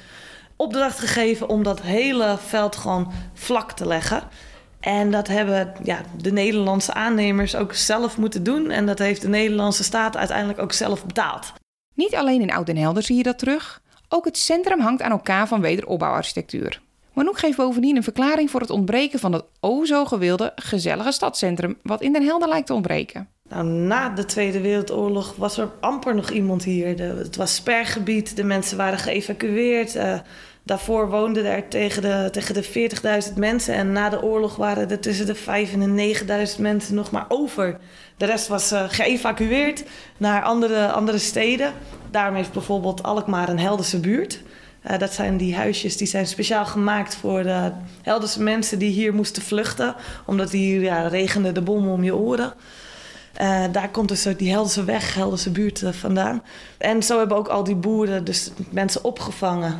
opdracht 0.56 1.00
gegeven 1.00 1.50
om 1.50 1.64
dat 1.64 1.82
hele 1.82 2.38
veld 2.46 2.76
gewoon 2.76 3.12
vlak 3.34 3.72
te 3.72 3.88
leggen. 3.88 4.24
En 4.80 5.12
dat 5.12 5.28
hebben 5.28 5.74
ja, 5.84 6.02
de 6.22 6.32
Nederlandse 6.32 6.94
aannemers 6.94 7.56
ook 7.56 7.74
zelf 7.74 8.18
moeten 8.18 8.44
doen. 8.44 8.72
En 8.72 8.86
dat 8.86 9.00
heeft 9.00 9.22
de 9.22 9.30
Nederlandse 9.30 9.84
staat 9.84 10.18
uiteindelijk 10.18 10.60
ook 10.60 10.74
zelf 10.74 11.06
betaald. 11.06 11.54
Niet 11.96 12.16
alleen 12.16 12.42
in 12.42 12.52
Oud 12.52 12.70
en 12.70 12.78
Helder 12.78 13.04
zie 13.04 13.18
je 13.18 13.24
dat 13.24 13.40
terug. 13.40 13.82
Ook 14.10 14.26
het 14.26 14.38
centrum 14.38 14.80
hangt 14.80 15.02
aan 15.02 15.12
elkaar 15.12 15.48
van 15.48 15.62
wederopbouwarchitectuur. 15.62 16.82
Manouk 17.14 17.40
geeft 17.40 17.58
bovendien 17.58 17.96
een 17.96 18.04
verklaring 18.04 18.50
voor 18.50 18.62
het 18.62 18.70
ontbreken 18.70 19.20
van 19.20 19.34
het 19.34 19.44
o 19.60 19.86
zo 19.86 20.06
gewilde 20.06 20.52
gezellige 20.56 21.12
stadscentrum, 21.12 21.78
wat 21.84 22.02
in 22.02 22.14
Den 22.14 22.24
Helder 22.24 22.48
lijkt 22.48 22.68
te 22.68 22.74
ontbreken. 22.74 23.28
Nou, 23.50 23.66
na 23.66 24.10
de 24.10 24.26
Tweede 24.26 24.62
Wereldoorlog 24.62 25.36
was 25.36 25.58
er 25.58 25.70
amper 25.80 26.16
nog 26.16 26.30
iemand 26.30 26.64
hier. 26.64 26.96
De, 26.96 27.04
het 27.04 27.36
was 27.36 27.56
spergebied, 27.56 28.36
de 28.36 28.44
mensen 28.44 28.78
waren 28.78 29.00
geëvacueerd. 29.00 29.96
Uh, 29.96 30.20
Daarvoor 30.64 31.10
woonden 31.10 31.46
er 31.46 31.68
tegen 31.68 32.02
de, 32.02 32.28
tegen 32.32 32.54
de 32.54 32.90
40.000 33.30 33.34
mensen. 33.36 33.74
En 33.74 33.92
na 33.92 34.10
de 34.10 34.24
oorlog 34.24 34.56
waren 34.56 34.90
er 34.90 35.00
tussen 35.00 35.26
de 35.26 35.36
5.000 35.36 35.44
en 35.80 35.98
9.000 36.56 36.60
mensen 36.60 36.96
nog 36.96 37.12
maar 37.12 37.26
over. 37.28 37.78
De 38.18 38.26
rest 38.26 38.48
was 38.48 38.72
uh, 38.72 38.84
geëvacueerd 38.88 39.84
naar 40.18 40.44
andere, 40.44 40.92
andere 40.92 41.18
steden. 41.18 41.74
Daarom 42.12 42.36
heeft 42.36 42.54
bijvoorbeeld 42.54 43.04
Alkmaar 43.04 43.50
een 43.50 43.60
Helderse 43.60 44.00
buurt. 44.00 44.42
Uh, 44.88 44.98
dat 44.98 45.14
zijn 45.14 45.38
die 45.38 45.56
huisjes 45.56 45.98
die 45.98 46.08
zijn 46.08 46.28
speciaal 46.28 46.66
gemaakt 46.66 47.16
voor 47.16 47.44
de 47.44 47.72
Helderse 48.02 48.42
mensen 48.42 48.80
die 48.80 48.92
hier 48.92 49.14
moesten 49.14 49.42
vluchten. 49.42 49.96
Omdat 50.26 50.52
hier 50.52 50.82
ja, 50.82 51.08
regende 51.08 51.52
de 51.52 51.62
bommen 51.62 51.92
om 51.92 52.04
je 52.04 52.16
oren. 52.16 52.54
Uh, 53.42 53.64
daar 53.72 53.90
komt 53.90 54.08
dus 54.08 54.28
die 54.38 54.52
Helderse 54.52 54.84
weg, 54.84 55.14
Helderse 55.14 55.52
buurt 55.52 55.84
vandaan. 55.92 56.44
En 56.78 57.04
zo 57.04 57.18
hebben 57.18 57.38
ook 57.38 57.48
al 57.48 57.64
die 57.64 57.76
boeren 57.76 58.24
dus 58.24 58.52
mensen 58.72 59.04
opgevangen. 59.04 59.78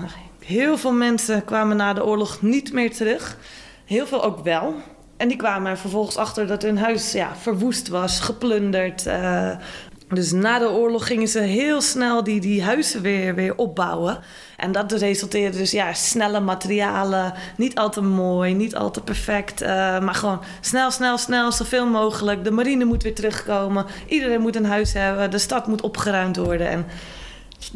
Heel 0.50 0.78
veel 0.78 0.94
mensen 0.94 1.46
kwamen 1.46 1.78
na 1.78 1.94
de 1.94 2.06
oorlog 2.06 2.42
niet 2.42 2.74
meer 2.74 2.96
terug. 2.96 3.38
Heel 3.86 4.08
veel 4.08 4.24
ook 4.24 4.44
wel. 4.44 4.74
En 5.18 5.28
die 5.28 5.38
kwamen 5.38 5.72
er 5.72 5.78
vervolgens 5.78 6.18
achter 6.18 6.48
dat 6.48 6.62
hun 6.62 6.78
huis 6.78 7.12
ja, 7.12 7.36
verwoest 7.36 7.88
was, 7.88 8.20
geplunderd. 8.20 9.06
Uh, 9.06 9.52
dus 10.08 10.32
na 10.32 10.60
de 10.60 10.70
oorlog 10.70 11.08
gingen 11.08 11.28
ze 11.28 11.40
heel 11.40 11.82
snel 11.82 12.24
die, 12.24 12.40
die 12.40 12.64
huizen 12.64 13.02
weer, 13.02 13.36
weer 13.36 13.56
opbouwen. 13.56 14.20
En 14.58 14.72
dat 14.72 14.92
resulteerde 14.92 15.58
dus 15.58 15.72
ja, 15.72 15.94
snelle 15.94 16.40
materialen. 16.40 17.34
Niet 17.58 17.78
al 17.78 17.90
te 17.90 18.02
mooi, 18.02 18.54
niet 18.54 18.76
al 18.76 18.92
te 18.92 19.02
perfect. 19.02 19.62
Uh, 19.62 19.68
maar 20.00 20.16
gewoon 20.16 20.42
snel, 20.62 20.92
snel, 20.92 21.18
snel, 21.18 21.52
zoveel 21.52 21.88
mogelijk. 21.88 22.44
De 22.44 22.52
marine 22.52 22.86
moet 22.86 23.04
weer 23.04 23.16
terugkomen. 23.16 23.86
Iedereen 24.08 24.42
moet 24.42 24.56
een 24.56 24.66
huis 24.66 24.94
hebben. 24.94 25.32
De 25.32 25.38
stad 25.38 25.68
moet 25.68 25.82
opgeruimd 25.82 26.38
worden. 26.38 26.70
En 26.70 26.86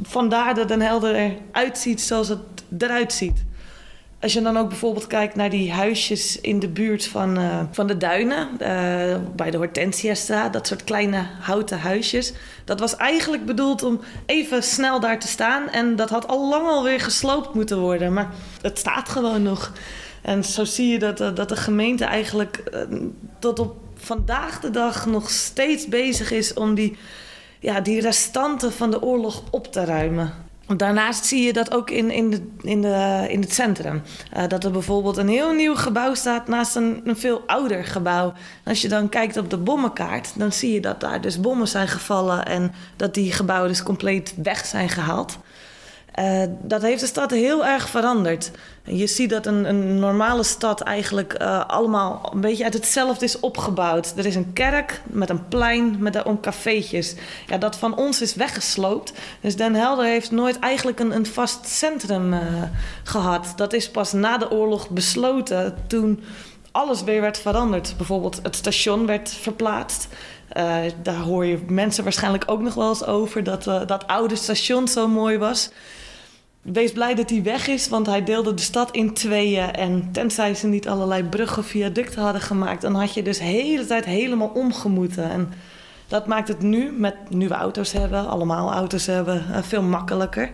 vandaar 0.01 0.56
dat 0.56 0.68
Den 0.68 0.82
Helder 0.82 1.15
eruit 1.15 1.77
ziet 1.77 2.01
zoals 2.01 2.27
het 2.27 2.39
eruit 2.77 3.13
ziet. 3.13 3.44
Als 4.22 4.34
je 4.34 4.42
dan 4.42 4.58
ook 4.58 4.70
bijvoorbeeld 4.70 5.08
kijkt 5.08 5.36
naar 5.36 5.50
die 5.50 5.72
huisjes 5.72 6.42
in 6.42 6.60
de 6.60 6.68
buurt 6.68 7.06
van, 7.06 7.39
uh, 7.39 7.60
van 7.72 7.88
de 7.88 7.98
duinen, 7.98 8.48
uh, 8.51 8.58
bij 9.36 9.51
de 9.51 9.58
Hortensiastraat, 9.58 10.53
dat 10.53 10.68
soort 10.68 10.84
kleine 10.84 11.25
houten 11.39 11.80
huisjes. 11.80 12.34
Dat 12.65 12.80
was 12.80 12.96
eigenlijk 12.96 13.46
bedoeld 13.46 13.84
om 13.84 14.00
even 14.25 14.63
snel 14.63 15.00
daar 15.00 15.20
te 15.20 15.27
staan. 15.27 15.70
En 15.70 15.96
dat 15.96 16.10
had 16.10 16.27
al 16.27 16.50
lang 16.50 16.68
alweer 16.68 17.00
gesloopt 17.00 17.53
moeten 17.53 17.80
worden. 17.80 18.13
Maar 18.13 18.30
het 18.62 18.80
staat 18.80 19.10
gewoon 19.10 19.42
nog. 19.42 19.72
En 20.22 20.44
zo 20.44 20.63
zie 20.63 20.88
je 20.88 21.00
dat, 21.00 21.18
dat 21.18 21.50
de 21.50 21.56
gemeente 21.56 22.06
eigenlijk 22.06 22.63
tot 23.39 23.60
op 23.60 23.75
vandaag 23.96 24.60
de 24.60 24.70
dag 24.70 25.06
nog 25.06 25.30
steeds 25.30 25.88
bezig 25.88 26.32
is 26.32 26.53
om 26.53 26.74
die, 26.75 26.98
ja, 27.60 27.82
die 27.82 28.01
restanten 28.01 28.74
van 28.74 28.92
de 28.92 29.01
oorlog 29.01 29.44
op 29.50 29.72
te 29.72 29.86
ruimen. 29.86 30.34
Daarnaast 30.67 31.25
zie 31.25 31.43
je 31.43 31.53
dat 31.53 31.74
ook 31.74 31.89
in, 31.89 32.12
in, 32.12 32.29
de, 32.29 32.41
in, 32.62 32.82
de, 32.82 33.25
in 33.29 33.41
het 33.41 33.53
centrum. 33.53 34.01
Uh, 34.38 34.48
dat 34.48 34.63
er 34.63 34.72
bijvoorbeeld 34.72 35.17
een 35.17 35.27
heel 35.27 35.53
nieuw 35.53 35.75
gebouw 35.75 36.13
staat 36.13 36.48
naast 36.48 36.75
een, 36.75 37.01
een 37.03 37.17
veel 37.17 37.43
ouder 37.46 37.84
gebouw. 37.84 38.34
als 38.65 38.82
je 38.82 38.88
dan 38.88 39.10
kijkt 39.10 39.38
op 39.38 39.50
de 39.50 39.58
bommenkaart, 39.58 40.32
dan 40.36 40.51
zie 40.51 40.74
je 40.74 40.82
dat 40.82 41.00
daar 41.00 41.22
dus 41.22 41.39
bommen 41.39 41.67
zijn 41.67 41.88
gevallen 41.88 42.46
en 42.46 42.72
dat 42.96 43.13
die 43.13 43.32
gebouwen 43.32 43.70
dus 43.70 43.84
compleet 43.84 44.34
weg 44.43 44.65
zijn 44.65 44.89
gehaald. 44.89 45.38
Uh, 46.20 46.43
dat 46.62 46.82
heeft 46.82 47.00
de 47.00 47.08
stad 47.08 47.32
heel 47.32 47.65
erg 47.65 47.89
veranderd. 47.89 48.51
Je 48.84 49.08
ziet 49.08 49.29
dat 49.29 49.46
een, 49.46 49.65
een 49.65 50.00
normale 50.00 50.43
stad 50.43 50.82
eigenlijk 50.82 51.41
uh, 51.41 51.65
allemaal 51.67 52.29
een 52.34 52.41
beetje 52.41 52.63
uit 52.63 52.74
hetzelfde 52.74 53.25
is 53.25 53.39
opgebouwd. 53.39 54.13
Er 54.17 54.25
is 54.25 54.36
een 54.36 54.53
kerk 54.53 55.01
met 55.03 55.29
een 55.29 55.48
plein 55.48 55.96
met 56.00 56.13
daarom 56.13 56.39
cafeetjes. 56.39 57.15
Ja, 57.48 57.58
dat 57.58 57.75
van 57.75 57.98
ons 57.98 58.22
is 58.22 58.36
weggesloopt. 58.36 59.13
Dus 59.41 59.55
Den 59.55 59.75
Helder 59.75 60.05
heeft 60.05 60.32
nooit 60.32 60.60
eigenlijk 60.60 61.00
een, 61.00 61.15
een 61.15 61.25
vast 61.25 61.67
centrum 61.67 62.34
uh, 62.34 62.39
gehad. 63.03 63.53
Dat 63.55 63.74
is 63.74 63.89
pas 63.89 64.12
na 64.12 64.38
de 64.38 64.51
oorlog 64.51 64.89
besloten 64.89 65.75
toen 65.88 66.24
alles 66.72 67.03
weer 67.03 67.22
werd 67.22 67.38
veranderd. 67.38 67.93
Bijvoorbeeld 67.98 68.39
het 68.43 68.55
station 68.55 69.05
werd 69.05 69.29
verplaatst. 69.29 70.08
Daar 71.01 71.15
hoor 71.15 71.46
je 71.46 71.60
mensen 71.67 72.03
waarschijnlijk 72.03 72.43
ook 72.48 72.62
nog 72.62 72.74
wel 72.74 72.89
eens 72.89 73.05
over 73.05 73.43
dat 73.43 73.63
dat 73.63 74.08
oude 74.08 74.36
station 74.36 74.88
zo 74.88 75.08
mooi 75.08 75.38
was. 75.38 75.70
Wees 76.63 76.91
blij 76.91 77.15
dat 77.15 77.29
hij 77.29 77.43
weg 77.43 77.67
is, 77.67 77.89
want 77.89 78.05
hij 78.05 78.24
deelde 78.24 78.53
de 78.53 78.62
stad 78.62 78.91
in 78.91 79.13
tweeën. 79.13 79.72
En 79.72 80.10
tenzij 80.12 80.55
ze 80.55 80.67
niet 80.67 80.88
allerlei 80.88 81.24
bruggen 81.24 81.63
viaducten 81.63 82.22
hadden 82.22 82.41
gemaakt, 82.41 82.82
dan 82.82 82.96
had 82.96 83.13
je 83.13 83.24
dus 83.24 83.38
de 83.38 83.43
hele 83.43 83.86
tijd 83.86 84.05
helemaal 84.05 84.51
omgemoeten. 84.53 85.29
En 85.29 85.53
dat 86.08 86.27
maakt 86.27 86.48
het 86.48 86.62
nu, 86.62 86.91
met 86.91 87.15
nu 87.29 87.48
we 87.48 87.53
auto's 87.53 87.91
hebben, 87.91 88.27
allemaal 88.27 88.74
auto's 88.74 89.05
hebben, 89.05 89.46
uh, 89.50 89.58
veel 89.62 89.82
makkelijker. 89.82 90.51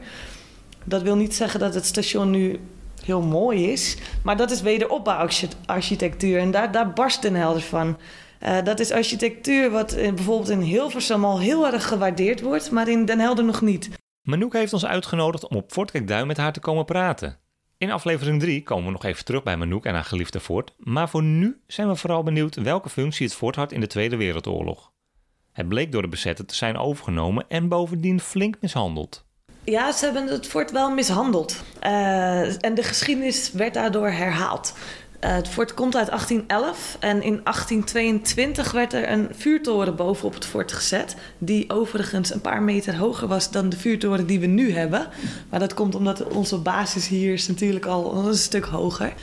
Dat 0.84 1.02
wil 1.02 1.16
niet 1.16 1.36
zeggen 1.36 1.60
dat 1.60 1.74
het 1.74 1.86
station 1.86 2.30
nu 2.30 2.60
heel 3.06 3.22
mooi 3.22 3.72
is, 3.72 3.98
maar 4.24 4.38
dat 4.38 4.52
is 4.52 4.62
wederopbouwarchitectuur. 4.62 6.40
En 6.40 6.52
daar, 6.52 6.72
daar 6.72 6.94
barst 6.94 7.22
Den 7.22 7.36
Helder 7.36 7.62
van. 7.62 7.98
Uh, 8.44 8.58
dat 8.64 8.80
is 8.80 8.92
architectuur 8.92 9.72
wat 9.72 9.94
in, 9.94 10.16
bijvoorbeeld 10.16 10.50
in 10.50 10.62
Hilversum 10.62 11.26
al 11.26 11.40
heel 11.40 11.68
erg 11.68 11.88
gewaardeerd 11.88 12.42
wordt, 12.42 12.72
maar 12.72 12.88
in 12.88 13.06
Den 13.06 13.20
Helder 13.20 13.46
nog 13.46 13.62
niet. 13.62 13.90
Manouk 14.30 14.54
heeft 14.54 14.74
ons 14.74 14.86
uitgenodigd 14.86 15.48
om 15.48 15.58
op 15.58 15.72
Fort 15.72 15.92
Kijkduin 15.92 16.28
met 16.28 16.38
haar 16.38 16.54
te 16.54 16.60
komen 16.60 16.86
praten. 16.86 17.38
In 17.78 17.92
aflevering 17.92 18.40
3 18.40 18.64
komen 18.64 18.86
we 18.86 18.92
nog 18.92 19.06
even 19.06 19.26
terug 19.26 19.44
bij 19.44 19.58
Manouk 19.58 19.86
en 19.86 19.94
haar 19.94 20.04
geliefde 20.04 20.40
fort, 20.40 20.74
maar 20.78 21.10
voor 21.10 21.24
nu 21.24 21.62
zijn 21.68 21.88
we 21.88 21.96
vooral 21.96 22.24
benieuwd 22.24 22.56
welke 22.56 22.90
functie 22.90 23.26
het 23.26 23.36
fort 23.36 23.56
had 23.56 23.72
in 23.72 23.80
de 23.80 23.88
Tweede 23.88 24.16
Wereldoorlog. 24.16 24.92
Het 25.52 25.68
bleek 25.68 25.92
door 25.92 26.02
de 26.02 26.08
bezetter 26.08 26.46
te 26.46 26.56
zijn 26.56 26.78
overgenomen 26.78 27.46
en 27.48 27.68
bovendien 27.68 28.20
flink 28.20 28.56
mishandeld. 28.62 29.26
Ja, 29.64 29.92
ze 29.92 30.06
hebben 30.06 30.28
het 30.28 30.48
fort 30.48 30.72
wel 30.72 30.92
mishandeld. 30.92 31.64
Uh, 31.84 32.64
en 32.64 32.74
de 32.74 32.84
geschiedenis 32.84 33.52
werd 33.52 33.74
daardoor 33.74 34.10
herhaald. 34.10 34.74
Uh, 35.24 35.34
het 35.34 35.48
fort 35.48 35.74
komt 35.74 35.96
uit 35.96 36.08
1811 36.08 36.98
en 37.00 37.22
in 37.22 37.42
1822 37.44 38.72
werd 38.72 38.94
er 38.94 39.10
een 39.10 39.28
vuurtoren 39.32 39.96
bovenop 39.96 40.34
het 40.34 40.46
fort 40.46 40.72
gezet. 40.72 41.16
Die 41.38 41.70
overigens 41.70 42.34
een 42.34 42.42
paar 42.42 42.62
meter 42.62 42.98
hoger 42.98 43.28
was 43.28 43.52
dan 43.52 43.70
de 43.70 43.78
vuurtoren 43.78 44.28
die 44.28 44.40
we 44.40 44.46
nu 44.46 44.72
hebben. 44.72 45.08
Maar 45.50 45.60
dat 45.60 45.74
komt 45.74 45.96
omdat 45.96 46.24
onze 46.24 46.58
basis 46.58 47.08
hier 47.08 47.34
is 47.34 47.48
natuurlijk 47.48 47.86
al 47.86 48.28
een 48.28 48.36
stuk 48.36 48.66
hoger. 48.66 49.14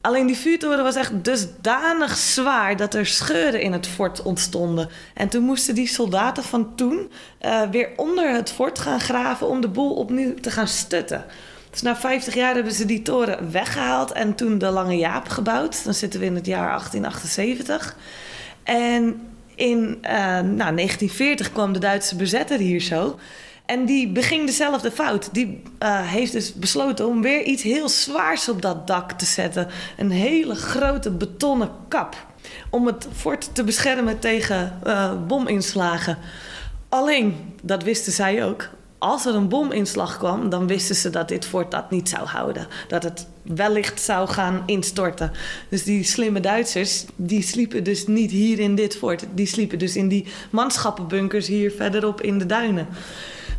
Alleen 0.00 0.26
die 0.26 0.36
vuurtoren 0.36 0.84
was 0.84 0.94
echt 0.94 1.24
dusdanig 1.24 2.16
zwaar 2.16 2.76
dat 2.76 2.94
er 2.94 3.06
scheuren 3.06 3.60
in 3.60 3.72
het 3.72 3.86
fort 3.86 4.22
ontstonden. 4.22 4.88
En 5.14 5.28
toen 5.28 5.44
moesten 5.44 5.74
die 5.74 5.86
soldaten 5.86 6.42
van 6.42 6.74
toen 6.74 7.10
uh, 7.42 7.62
weer 7.70 7.90
onder 7.96 8.34
het 8.34 8.50
fort 8.50 8.78
gaan 8.78 9.00
graven 9.00 9.48
om 9.48 9.60
de 9.60 9.68
boel 9.68 9.94
opnieuw 9.94 10.34
te 10.34 10.50
gaan 10.50 10.68
stutten. 10.68 11.24
Dus 11.72 11.82
na 11.82 11.96
50 11.96 12.34
jaar 12.34 12.54
hebben 12.54 12.72
ze 12.72 12.84
die 12.84 13.02
toren 13.02 13.50
weggehaald 13.50 14.12
en 14.12 14.34
toen 14.34 14.58
de 14.58 14.66
Lange 14.66 14.96
Jaap 14.96 15.28
gebouwd. 15.28 15.84
Dan 15.84 15.94
zitten 15.94 16.20
we 16.20 16.26
in 16.26 16.34
het 16.34 16.46
jaar 16.46 16.68
1878. 16.68 17.96
En 18.62 19.20
in 19.54 19.78
uh, 19.78 20.10
nou, 20.30 20.74
1940 20.74 21.52
kwam 21.52 21.72
de 21.72 21.78
Duitse 21.78 22.16
bezetter 22.16 22.58
hier 22.58 22.80
zo. 22.80 23.18
En 23.66 23.84
die 23.84 24.08
beging 24.08 24.46
dezelfde 24.46 24.90
fout. 24.90 25.28
Die 25.32 25.62
uh, 25.82 26.08
heeft 26.08 26.32
dus 26.32 26.54
besloten 26.54 27.06
om 27.06 27.22
weer 27.22 27.42
iets 27.42 27.62
heel 27.62 27.88
zwaars 27.88 28.48
op 28.48 28.62
dat 28.62 28.86
dak 28.86 29.12
te 29.12 29.24
zetten. 29.24 29.68
Een 29.96 30.10
hele 30.10 30.54
grote 30.54 31.10
betonnen 31.10 31.70
kap. 31.88 32.26
Om 32.70 32.86
het 32.86 33.06
fort 33.14 33.54
te 33.54 33.64
beschermen 33.64 34.18
tegen 34.18 34.78
uh, 34.86 35.12
bominslagen. 35.26 36.18
Alleen, 36.88 37.54
dat 37.62 37.82
wisten 37.82 38.12
zij 38.12 38.44
ook 38.44 38.68
als 39.02 39.26
er 39.26 39.34
een 39.34 39.48
bominslag 39.48 40.18
kwam, 40.18 40.48
dan 40.48 40.66
wisten 40.66 40.94
ze 40.94 41.10
dat 41.10 41.28
dit 41.28 41.46
fort 41.46 41.70
dat 41.70 41.90
niet 41.90 42.08
zou 42.08 42.26
houden. 42.26 42.66
Dat 42.88 43.02
het 43.02 43.28
wellicht 43.42 44.00
zou 44.00 44.28
gaan 44.28 44.62
instorten. 44.66 45.32
Dus 45.68 45.84
die 45.84 46.04
slimme 46.04 46.40
Duitsers, 46.40 47.04
die 47.16 47.42
sliepen 47.42 47.84
dus 47.84 48.06
niet 48.06 48.30
hier 48.30 48.58
in 48.58 48.74
dit 48.74 48.96
fort. 48.96 49.26
Die 49.34 49.46
sliepen 49.46 49.78
dus 49.78 49.96
in 49.96 50.08
die 50.08 50.26
manschappenbunkers 50.50 51.46
hier 51.46 51.70
verderop 51.70 52.20
in 52.20 52.38
de 52.38 52.46
duinen. 52.46 52.86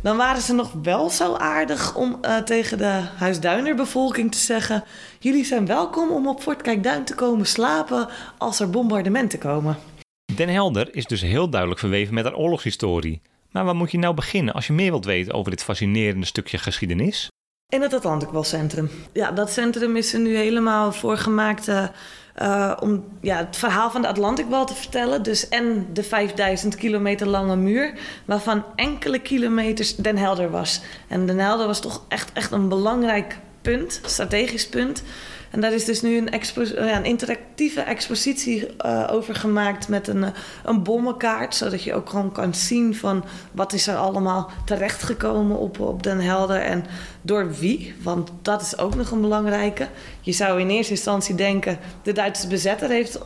Dan 0.02 0.16
waren 0.16 0.42
ze 0.42 0.54
nog 0.54 0.72
wel 0.82 1.10
zo 1.10 1.34
aardig 1.34 1.96
om 1.96 2.18
uh, 2.22 2.36
tegen 2.36 2.78
de 2.78 3.00
Huisduinerbevolking 3.16 4.32
te 4.32 4.38
zeggen... 4.38 4.84
jullie 5.18 5.44
zijn 5.44 5.66
welkom 5.66 6.10
om 6.10 6.28
op 6.28 6.40
Fort 6.40 6.62
Kijkduin 6.62 7.04
te 7.04 7.14
komen 7.14 7.46
slapen 7.46 8.08
als 8.38 8.60
er 8.60 8.70
bombardementen 8.70 9.38
komen. 9.38 9.76
Den 10.34 10.48
Helder 10.48 10.94
is 10.94 11.04
dus 11.04 11.20
heel 11.20 11.48
duidelijk 11.48 11.80
verweven 11.80 12.14
met 12.14 12.24
haar 12.24 12.34
oorlogshistorie... 12.34 13.20
Maar 13.54 13.64
waar 13.64 13.76
moet 13.76 13.90
je 13.90 13.98
nou 13.98 14.14
beginnen 14.14 14.54
als 14.54 14.66
je 14.66 14.72
meer 14.72 14.90
wilt 14.90 15.04
weten 15.04 15.34
over 15.34 15.50
dit 15.50 15.62
fascinerende 15.62 16.26
stukje 16.26 16.58
geschiedenis? 16.58 17.28
In 17.68 17.82
het 17.82 17.94
Atlantic 17.94 18.28
Centrum. 18.44 18.90
Ja, 19.12 19.30
dat 19.30 19.50
centrum 19.50 19.96
is 19.96 20.12
er 20.12 20.20
nu 20.20 20.36
helemaal 20.36 20.92
voor 20.92 21.16
gemaakt 21.16 21.68
uh, 21.68 22.76
om 22.80 23.04
ja, 23.20 23.36
het 23.36 23.56
verhaal 23.56 23.90
van 23.90 24.02
de 24.02 24.08
Atlantic 24.08 24.46
Wall 24.46 24.64
te 24.64 24.74
vertellen. 24.74 25.22
Dus 25.22 25.48
en 25.48 25.86
de 25.92 26.02
5000 26.02 26.74
kilometer 26.74 27.26
lange 27.26 27.56
muur, 27.56 27.98
waarvan 28.24 28.64
enkele 28.74 29.18
kilometers 29.18 29.96
Den 29.96 30.16
Helder 30.16 30.50
was. 30.50 30.80
En 31.08 31.26
Den 31.26 31.38
Helder 31.38 31.66
was 31.66 31.80
toch 31.80 32.04
echt, 32.08 32.32
echt 32.32 32.52
een 32.52 32.68
belangrijk 32.68 33.38
punt, 33.62 34.00
strategisch 34.04 34.68
punt. 34.68 35.02
En 35.54 35.60
daar 35.60 35.72
is 35.72 35.84
dus 35.84 36.02
nu 36.02 36.16
een, 36.16 36.40
ja, 36.74 36.96
een 36.96 37.04
interactieve 37.04 37.80
expositie 37.80 38.66
uh, 38.86 39.08
over 39.10 39.34
gemaakt 39.34 39.88
met 39.88 40.08
een, 40.08 40.24
een 40.64 40.82
bommenkaart. 40.82 41.54
Zodat 41.54 41.82
je 41.82 41.94
ook 41.94 42.08
gewoon 42.08 42.32
kan 42.32 42.54
zien 42.54 42.96
van 42.96 43.24
wat 43.52 43.72
is 43.72 43.86
er 43.86 43.96
allemaal 43.96 44.50
terechtgekomen 44.64 45.58
op, 45.58 45.80
op 45.80 46.02
Den 46.02 46.20
Helder 46.20 46.60
en 46.60 46.84
door 47.22 47.54
wie. 47.54 47.94
Want 48.02 48.30
dat 48.42 48.62
is 48.62 48.78
ook 48.78 48.94
nog 48.94 49.10
een 49.10 49.20
belangrijke. 49.20 49.88
Je 50.20 50.32
zou 50.32 50.60
in 50.60 50.70
eerste 50.70 50.92
instantie 50.92 51.34
denken, 51.34 51.78
de 52.02 52.12
Duitse 52.12 52.46
bezetter 52.46 52.88
heeft 52.88 53.18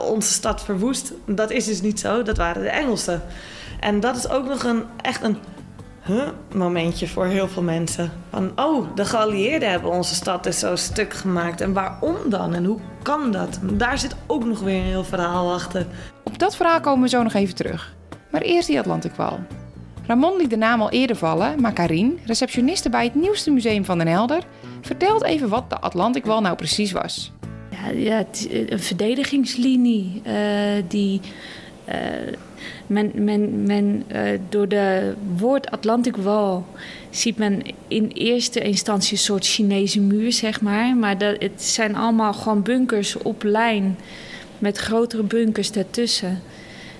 onze 0.00 0.32
stad 0.32 0.64
verwoest. 0.64 1.12
Dat 1.26 1.50
is 1.50 1.64
dus 1.64 1.80
niet 1.80 2.00
zo, 2.00 2.22
dat 2.22 2.36
waren 2.36 2.62
de 2.62 2.68
Engelsen. 2.68 3.22
En 3.80 4.00
dat 4.00 4.16
is 4.16 4.28
ook 4.28 4.46
nog 4.46 4.64
een, 4.64 4.84
echt 5.00 5.22
een 5.22 5.36
huh, 6.02 6.28
momentje 6.54 7.08
voor 7.08 7.26
heel 7.26 7.48
veel 7.48 7.62
mensen. 7.62 8.12
Van, 8.30 8.52
oh, 8.56 8.86
de 8.94 9.04
geallieerden 9.04 9.70
hebben 9.70 9.90
onze 9.90 10.14
stad 10.14 10.44
dus 10.44 10.58
zo 10.58 10.76
stuk 10.76 11.14
gemaakt. 11.14 11.60
En 11.60 11.72
waarom 11.72 12.16
dan? 12.26 12.54
En 12.54 12.64
hoe 12.64 12.78
kan 13.02 13.32
dat? 13.32 13.60
Daar 13.62 13.98
zit 13.98 14.16
ook 14.26 14.44
nog 14.44 14.60
weer 14.60 14.78
een 14.78 14.82
heel 14.82 15.04
verhaal 15.04 15.52
achter. 15.52 15.86
Op 16.24 16.38
dat 16.38 16.56
verhaal 16.56 16.80
komen 16.80 17.02
we 17.02 17.08
zo 17.08 17.22
nog 17.22 17.34
even 17.34 17.54
terug. 17.54 17.94
Maar 18.30 18.40
eerst 18.40 18.68
die 18.68 18.78
Atlantikwal. 18.78 19.38
Ramon 20.06 20.36
liet 20.36 20.50
de 20.50 20.56
naam 20.56 20.80
al 20.80 20.90
eerder 20.90 21.16
vallen, 21.16 21.60
maar 21.60 21.72
Karin, 21.72 22.18
receptioniste 22.26 22.90
bij 22.90 23.04
het 23.04 23.14
nieuwste 23.14 23.50
museum 23.50 23.84
van 23.84 23.98
Den 23.98 24.06
Helder, 24.06 24.42
vertelt 24.80 25.22
even 25.22 25.48
wat 25.48 25.70
de 25.70 25.80
Atlantikwal 25.80 26.40
nou 26.40 26.56
precies 26.56 26.92
was. 26.92 27.32
Ja, 27.70 27.90
ja 27.90 28.24
een 28.68 28.80
verdedigingslinie 28.80 30.22
uh, 30.26 30.32
die 30.88 31.20
uh, 31.88 31.94
men, 32.86 33.10
men, 33.14 33.66
men, 33.66 34.04
uh, 34.12 34.20
door 34.48 34.68
de 34.68 35.14
woord 35.36 35.70
Atlantic 35.70 36.16
Wall 36.16 36.62
ziet 37.10 37.36
men 37.38 37.62
in 37.88 38.08
eerste 38.08 38.60
instantie 38.60 39.12
een 39.12 39.18
soort 39.18 39.46
Chinese 39.46 40.00
muur, 40.00 40.32
zeg 40.32 40.60
maar. 40.60 40.96
Maar 40.96 41.18
dat, 41.18 41.36
het 41.38 41.62
zijn 41.62 41.96
allemaal 41.96 42.32
gewoon 42.32 42.62
bunkers 42.62 43.16
op 43.16 43.42
lijn 43.42 43.96
met 44.58 44.78
grotere 44.78 45.22
bunkers 45.22 45.72
daartussen. 45.72 46.42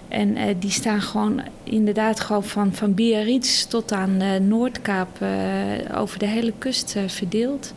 En 0.08 0.36
uh, 0.36 0.44
die 0.58 0.70
staan 0.70 1.00
gewoon 1.02 1.42
inderdaad 1.64 2.20
gewoon 2.20 2.44
van, 2.44 2.74
van 2.74 2.94
Biarritz 2.94 3.64
tot 3.64 3.92
aan 3.92 4.22
uh, 4.22 4.36
Noordkaap 4.36 5.18
uh, 5.22 6.00
over 6.00 6.18
de 6.18 6.26
hele 6.26 6.52
kust 6.58 6.96
verdeeld. 7.06 7.74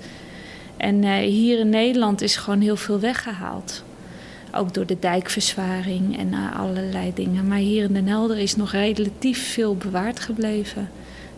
En 0.77 1.03
hier 1.19 1.59
in 1.59 1.69
Nederland 1.69 2.21
is 2.21 2.35
gewoon 2.35 2.61
heel 2.61 2.75
veel 2.75 2.99
weggehaald. 2.99 3.83
Ook 4.55 4.73
door 4.73 4.85
de 4.85 4.97
dijkverzwaring 4.99 6.17
en 6.17 6.33
allerlei 6.53 7.11
dingen. 7.13 7.47
Maar 7.47 7.57
hier 7.57 7.83
in 7.83 7.93
Den 7.93 8.07
Helder 8.07 8.37
is 8.37 8.55
nog 8.55 8.71
relatief 8.71 9.53
veel 9.53 9.75
bewaard 9.75 10.19
gebleven 10.19 10.89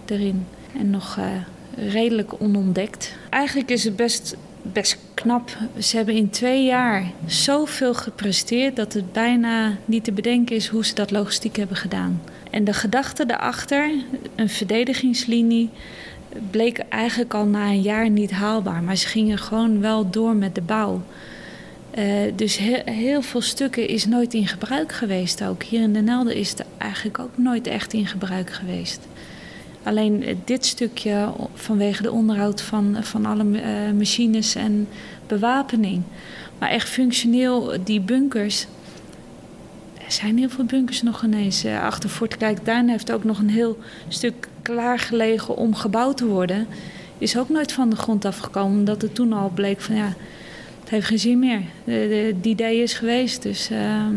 erin. 0.06 0.46
En 0.78 0.90
nog 0.90 1.20
redelijk 1.76 2.42
onontdekt. 2.42 3.16
Eigenlijk 3.30 3.70
is 3.70 3.84
het 3.84 3.96
best 3.96 4.38
best 4.74 4.98
knap. 5.14 5.58
Ze 5.80 5.96
hebben 5.96 6.16
in 6.16 6.30
twee 6.30 6.66
jaar 6.66 7.12
zoveel 7.26 7.94
gepresteerd 7.94 8.76
dat 8.76 8.94
het 8.94 9.12
bijna 9.14 9.78
niet 9.86 10.04
te 10.04 10.12
bedenken 10.12 10.56
is 10.56 10.68
hoe 10.68 10.86
ze 10.86 10.94
dat 10.96 11.12
logistiek 11.12 11.56
hebben 11.56 11.78
gedaan. 11.78 12.22
En 12.52 12.64
de 12.64 12.74
gedachte 12.74 13.26
daarachter, 13.26 13.92
een 14.36 14.50
verdedigingslinie, 14.50 15.70
bleek 16.52 16.78
eigenlijk 16.78 17.34
al 17.34 17.46
na 17.46 17.66
een 17.66 17.82
jaar 17.82 18.10
niet 18.10 18.32
haalbaar. 18.32 18.84
Maar 18.84 18.96
ze 18.96 19.08
gingen 19.08 19.38
gewoon 19.38 19.82
wel 19.82 20.10
door 20.10 20.36
met 20.36 20.56
de 20.56 20.62
bouw. 20.62 21.02
Uh, 21.98 22.04
dus 22.36 22.58
he 22.58 22.82
heel 22.86 23.22
veel 23.22 23.42
stukken 23.42 23.88
is 23.88 24.06
nooit 24.06 24.34
in 24.34 24.48
gebruik 24.48 24.92
geweest 24.92 25.44
ook. 25.44 25.64
Hier 25.64 25.82
in 25.82 25.94
Den 25.94 26.08
Helder 26.08 26.36
is 26.36 26.50
het 26.50 26.64
eigenlijk 26.78 27.20
ook 27.20 27.38
nooit 27.38 27.68
echt 27.68 27.94
in 27.94 28.08
gebruik 28.08 28.52
geweest. 28.54 29.00
Alleen 29.84 30.40
dit 30.46 30.66
stukje 30.66 31.34
vanwege 31.54 32.02
de 32.02 32.12
onderhoud 32.12 32.62
van, 32.62 32.98
van 33.02 33.26
alle 33.26 33.44
uh, 33.44 33.62
machines 33.98 34.56
en 34.56 34.88
bewapening. 35.28 36.02
Maar 36.60 36.70
echt 36.70 36.90
functioneel, 36.90 37.74
die 37.84 38.02
bunkers. 38.02 38.68
Er 39.94 40.12
zijn 40.12 40.38
heel 40.38 40.50
veel 40.50 40.66
bunkers 40.66 41.02
nog 41.02 41.24
ineens. 41.24 41.66
Uh, 41.66 41.84
achter 41.84 42.10
Fort 42.10 42.38
Kijkduin 42.38 42.90
heeft 42.90 43.12
ook 43.12 43.24
nog 43.24 43.40
een 43.40 43.50
heel 43.50 43.78
stuk 44.08 44.48
klaargelegen 44.62 45.56
om 45.56 45.76
gebouwd 45.76 46.18
te 46.18 46.26
worden. 46.26 46.68
Is 47.18 47.38
ook 47.38 47.50
nooit 47.50 47.72
van 47.72 47.90
de 47.90 47.96
grond 47.96 48.26
afgekomen, 48.26 48.78
omdat 48.78 49.02
het 49.02 49.16
toen 49.16 49.34
al 49.34 49.52
bleek 49.56 49.82
van 49.82 49.96
ja, 49.96 50.14
het 50.88 50.96
heeft 50.96 51.08
geen 51.08 51.20
zin 51.20 51.40
meer. 51.40 51.62
Die 52.42 52.52
idee 52.52 52.82
is 52.82 52.94
geweest. 52.94 53.42
Dus, 53.42 53.72
uh... 53.72 54.08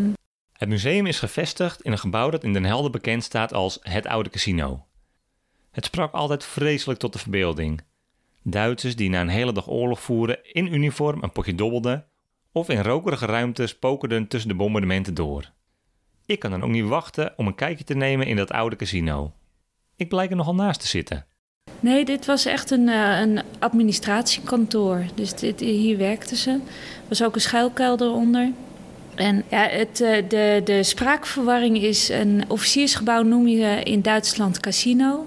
Het 0.53 0.69
museum 0.69 1.07
is 1.07 1.19
gevestigd 1.19 1.83
in 1.83 1.93
een 1.93 1.99
gebouw 1.99 2.31
dat 2.31 2.45
in 2.45 2.53
Den 2.53 2.65
Helder 2.65 2.91
bekend 2.91 3.25
staat 3.25 3.53
als 3.53 3.79
het 3.83 4.07
Oude 4.07 4.31
Casino. 4.31 4.87
Het 5.71 5.85
sprak 5.85 6.13
altijd 6.13 6.45
vreselijk 6.45 6.99
tot 6.99 7.13
de 7.13 7.19
verbeelding. 7.19 7.81
Duitsers 8.43 8.97
die 8.97 9.11
na 9.11 9.21
een 9.21 9.29
hele 9.29 9.53
dag 9.53 9.69
oorlog 9.69 10.01
voeren 10.01 10.39
in 10.43 10.75
uniform 10.75 11.23
een 11.23 11.33
potje 11.33 11.55
dobbelden 11.55 12.07
of 12.53 12.69
in 12.69 12.83
rokerige 12.83 13.27
ruimtes 13.27 13.79
pokerden 13.79 14.27
tussen 14.27 14.51
de 14.51 14.57
bombardementen 14.57 15.15
door. 15.15 15.53
Ik 16.27 16.39
kan 16.39 16.51
dan 16.51 16.63
ook 16.63 16.71
niet 16.71 16.85
wachten 16.85 17.33
om 17.37 17.47
een 17.47 17.55
kijkje 17.55 17.85
te 17.85 17.95
nemen 17.95 18.27
in 18.27 18.37
dat 18.37 18.51
oude 18.51 18.77
casino. 18.77 19.33
Ik 19.97 20.09
blijk 20.09 20.31
er 20.31 20.37
nogal 20.37 20.55
naast 20.55 20.81
te 20.81 20.87
zitten. 20.87 21.27
Nee, 21.81 22.05
dit 22.05 22.27
was 22.27 22.45
echt 22.45 22.71
een, 22.71 22.89
uh, 22.89 23.21
een 23.21 23.41
administratiekantoor. 23.59 25.05
Dus 25.15 25.35
dit, 25.35 25.61
hier 25.61 25.99
werkten 25.99 26.37
ze. 26.37 26.51
Er 26.51 26.61
was 27.09 27.23
ook 27.23 27.35
een 27.35 27.41
schuilkelder 27.41 28.11
onder. 28.11 28.51
En 29.15 29.45
ja, 29.49 29.67
het, 29.69 30.01
uh, 30.01 30.17
de, 30.29 30.61
de 30.65 30.83
spraakverwarring 30.83 31.83
is 31.83 32.09
een 32.09 32.45
officiersgebouw 32.49 33.23
noem 33.23 33.49
je 33.49 33.83
in 33.83 34.03
Duitsland 34.03 34.61
casino. 34.61 35.27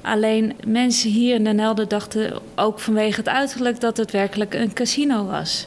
Alleen 0.00 0.52
mensen 0.66 1.10
hier 1.10 1.34
in 1.34 1.44
Den 1.44 1.58
Helder 1.58 1.88
dachten 1.88 2.40
ook 2.54 2.80
vanwege 2.80 3.16
het 3.16 3.28
uiterlijk 3.28 3.80
dat 3.80 3.96
het 3.96 4.10
werkelijk 4.10 4.54
een 4.54 4.72
casino 4.72 5.26
was. 5.26 5.66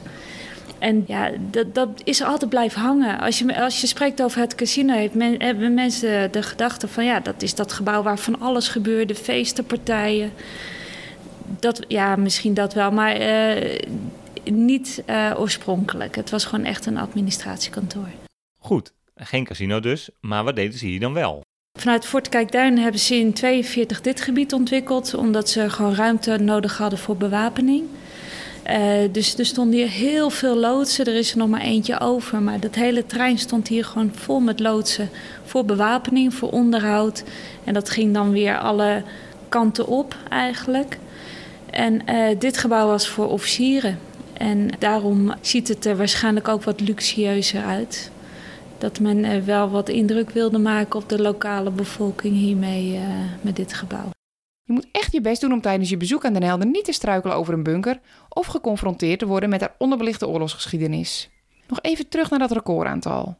En 0.84 1.04
ja, 1.06 1.30
dat, 1.50 1.74
dat 1.74 1.88
is 2.04 2.22
altijd 2.22 2.50
blijven 2.50 2.80
hangen. 2.80 3.20
Als 3.20 3.38
je, 3.38 3.60
als 3.62 3.80
je 3.80 3.86
spreekt 3.86 4.22
over 4.22 4.40
het 4.40 4.54
casino, 4.54 4.94
heeft 4.94 5.14
men, 5.14 5.42
hebben 5.42 5.74
mensen 5.74 6.32
de 6.32 6.42
gedachte 6.42 6.88
van 6.88 7.04
ja, 7.04 7.20
dat 7.20 7.42
is 7.42 7.54
dat 7.54 7.72
gebouw 7.72 8.02
waar 8.02 8.18
van 8.18 8.40
alles 8.40 8.68
gebeurde, 8.68 9.14
feesten, 9.14 9.64
partijen. 9.64 10.32
Dat, 11.60 11.84
ja, 11.88 12.16
misschien 12.16 12.54
dat 12.54 12.74
wel, 12.74 12.90
maar 12.90 13.20
uh, 13.20 13.78
niet 14.44 15.02
uh, 15.06 15.34
oorspronkelijk. 15.36 16.16
Het 16.16 16.30
was 16.30 16.44
gewoon 16.44 16.64
echt 16.64 16.86
een 16.86 16.98
administratiekantoor. 16.98 18.08
Goed, 18.58 18.92
geen 19.14 19.44
casino 19.44 19.80
dus, 19.80 20.10
maar 20.20 20.44
wat 20.44 20.56
deden 20.56 20.78
ze 20.78 20.86
hier 20.86 21.00
dan 21.00 21.12
wel? 21.12 21.42
Vanuit 21.78 22.06
Fort 22.06 22.28
Kijkduin 22.28 22.78
hebben 22.78 23.00
ze 23.00 23.14
in 23.14 23.32
42 23.32 24.00
dit 24.00 24.20
gebied 24.20 24.52
ontwikkeld, 24.52 25.14
omdat 25.14 25.48
ze 25.48 25.70
gewoon 25.70 25.94
ruimte 25.94 26.36
nodig 26.36 26.78
hadden 26.78 26.98
voor 26.98 27.16
bewapening. 27.16 27.84
Uh, 28.70 29.12
dus 29.12 29.38
er 29.38 29.46
stonden 29.46 29.78
hier 29.78 29.88
heel 29.88 30.30
veel 30.30 30.56
loodsen. 30.56 31.06
Er 31.06 31.14
is 31.14 31.32
er 31.32 31.38
nog 31.38 31.48
maar 31.48 31.60
eentje 31.60 32.00
over. 32.00 32.42
Maar 32.42 32.60
dat 32.60 32.74
hele 32.74 33.06
trein 33.06 33.38
stond 33.38 33.68
hier 33.68 33.84
gewoon 33.84 34.10
vol 34.14 34.40
met 34.40 34.60
loodsen. 34.60 35.08
Voor 35.44 35.64
bewapening, 35.64 36.34
voor 36.34 36.50
onderhoud. 36.50 37.24
En 37.64 37.74
dat 37.74 37.90
ging 37.90 38.14
dan 38.14 38.30
weer 38.30 38.58
alle 38.58 39.02
kanten 39.48 39.86
op 39.86 40.16
eigenlijk. 40.28 40.98
En 41.70 42.02
uh, 42.08 42.38
dit 42.38 42.58
gebouw 42.58 42.86
was 42.86 43.08
voor 43.08 43.28
officieren. 43.28 43.98
En 44.32 44.68
daarom 44.78 45.34
ziet 45.40 45.68
het 45.68 45.84
er 45.84 45.96
waarschijnlijk 45.96 46.48
ook 46.48 46.62
wat 46.62 46.80
luxueuzer 46.80 47.64
uit 47.64 48.10
dat 48.78 49.00
men 49.00 49.44
wel 49.44 49.70
wat 49.70 49.88
indruk 49.88 50.30
wilde 50.30 50.58
maken 50.58 51.00
op 51.00 51.08
de 51.08 51.22
lokale 51.22 51.70
bevolking 51.70 52.34
hiermee 52.36 53.00
met 53.40 53.56
dit 53.56 53.72
gebouw. 53.72 54.12
Je 54.64 54.72
moet 54.72 54.86
echt 54.92 55.12
je 55.12 55.20
best 55.20 55.40
doen 55.40 55.52
om 55.52 55.60
tijdens 55.60 55.90
je 55.90 55.96
bezoek 55.96 56.24
aan 56.24 56.32
Den 56.32 56.42
Helder 56.42 56.66
niet 56.66 56.84
te 56.84 56.92
struikelen 56.92 57.36
over 57.36 57.54
een 57.54 57.62
bunker 57.62 58.00
of 58.28 58.46
geconfronteerd 58.46 59.18
te 59.18 59.26
worden 59.26 59.48
met 59.48 59.60
haar 59.60 59.74
onderbelichte 59.78 60.28
oorlogsgeschiedenis. 60.28 61.30
Nog 61.68 61.78
even 61.80 62.08
terug 62.08 62.30
naar 62.30 62.38
dat 62.38 62.52
recordaantal. 62.52 63.36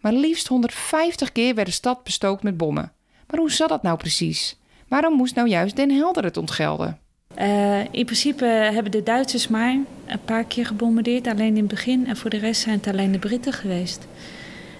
Maar 0.00 0.12
liefst 0.12 0.46
150 0.46 1.32
keer 1.32 1.54
werd 1.54 1.66
de 1.66 1.72
stad 1.72 2.04
bestookt 2.04 2.42
met 2.42 2.56
bommen. 2.56 2.92
Maar 3.26 3.40
hoe 3.40 3.50
zat 3.50 3.68
dat 3.68 3.82
nou 3.82 3.96
precies? 3.96 4.58
Waarom 4.88 5.14
moest 5.14 5.34
nou 5.34 5.48
juist 5.48 5.76
Den 5.76 5.90
Helder 5.90 6.24
het 6.24 6.36
ontgelden? 6.36 6.98
Uh, 7.38 7.80
in 7.80 8.04
principe 8.04 8.44
hebben 8.44 8.92
de 8.92 9.02
Duitsers 9.02 9.48
maar 9.48 9.78
een 10.06 10.24
paar 10.24 10.44
keer 10.44 10.66
gebombardeerd, 10.66 11.26
alleen 11.26 11.56
in 11.56 11.56
het 11.56 11.68
begin. 11.68 12.06
En 12.06 12.16
voor 12.16 12.30
de 12.30 12.38
rest 12.38 12.60
zijn 12.62 12.76
het 12.76 12.86
alleen 12.86 13.12
de 13.12 13.18
Britten 13.18 13.52
geweest. 13.52 14.06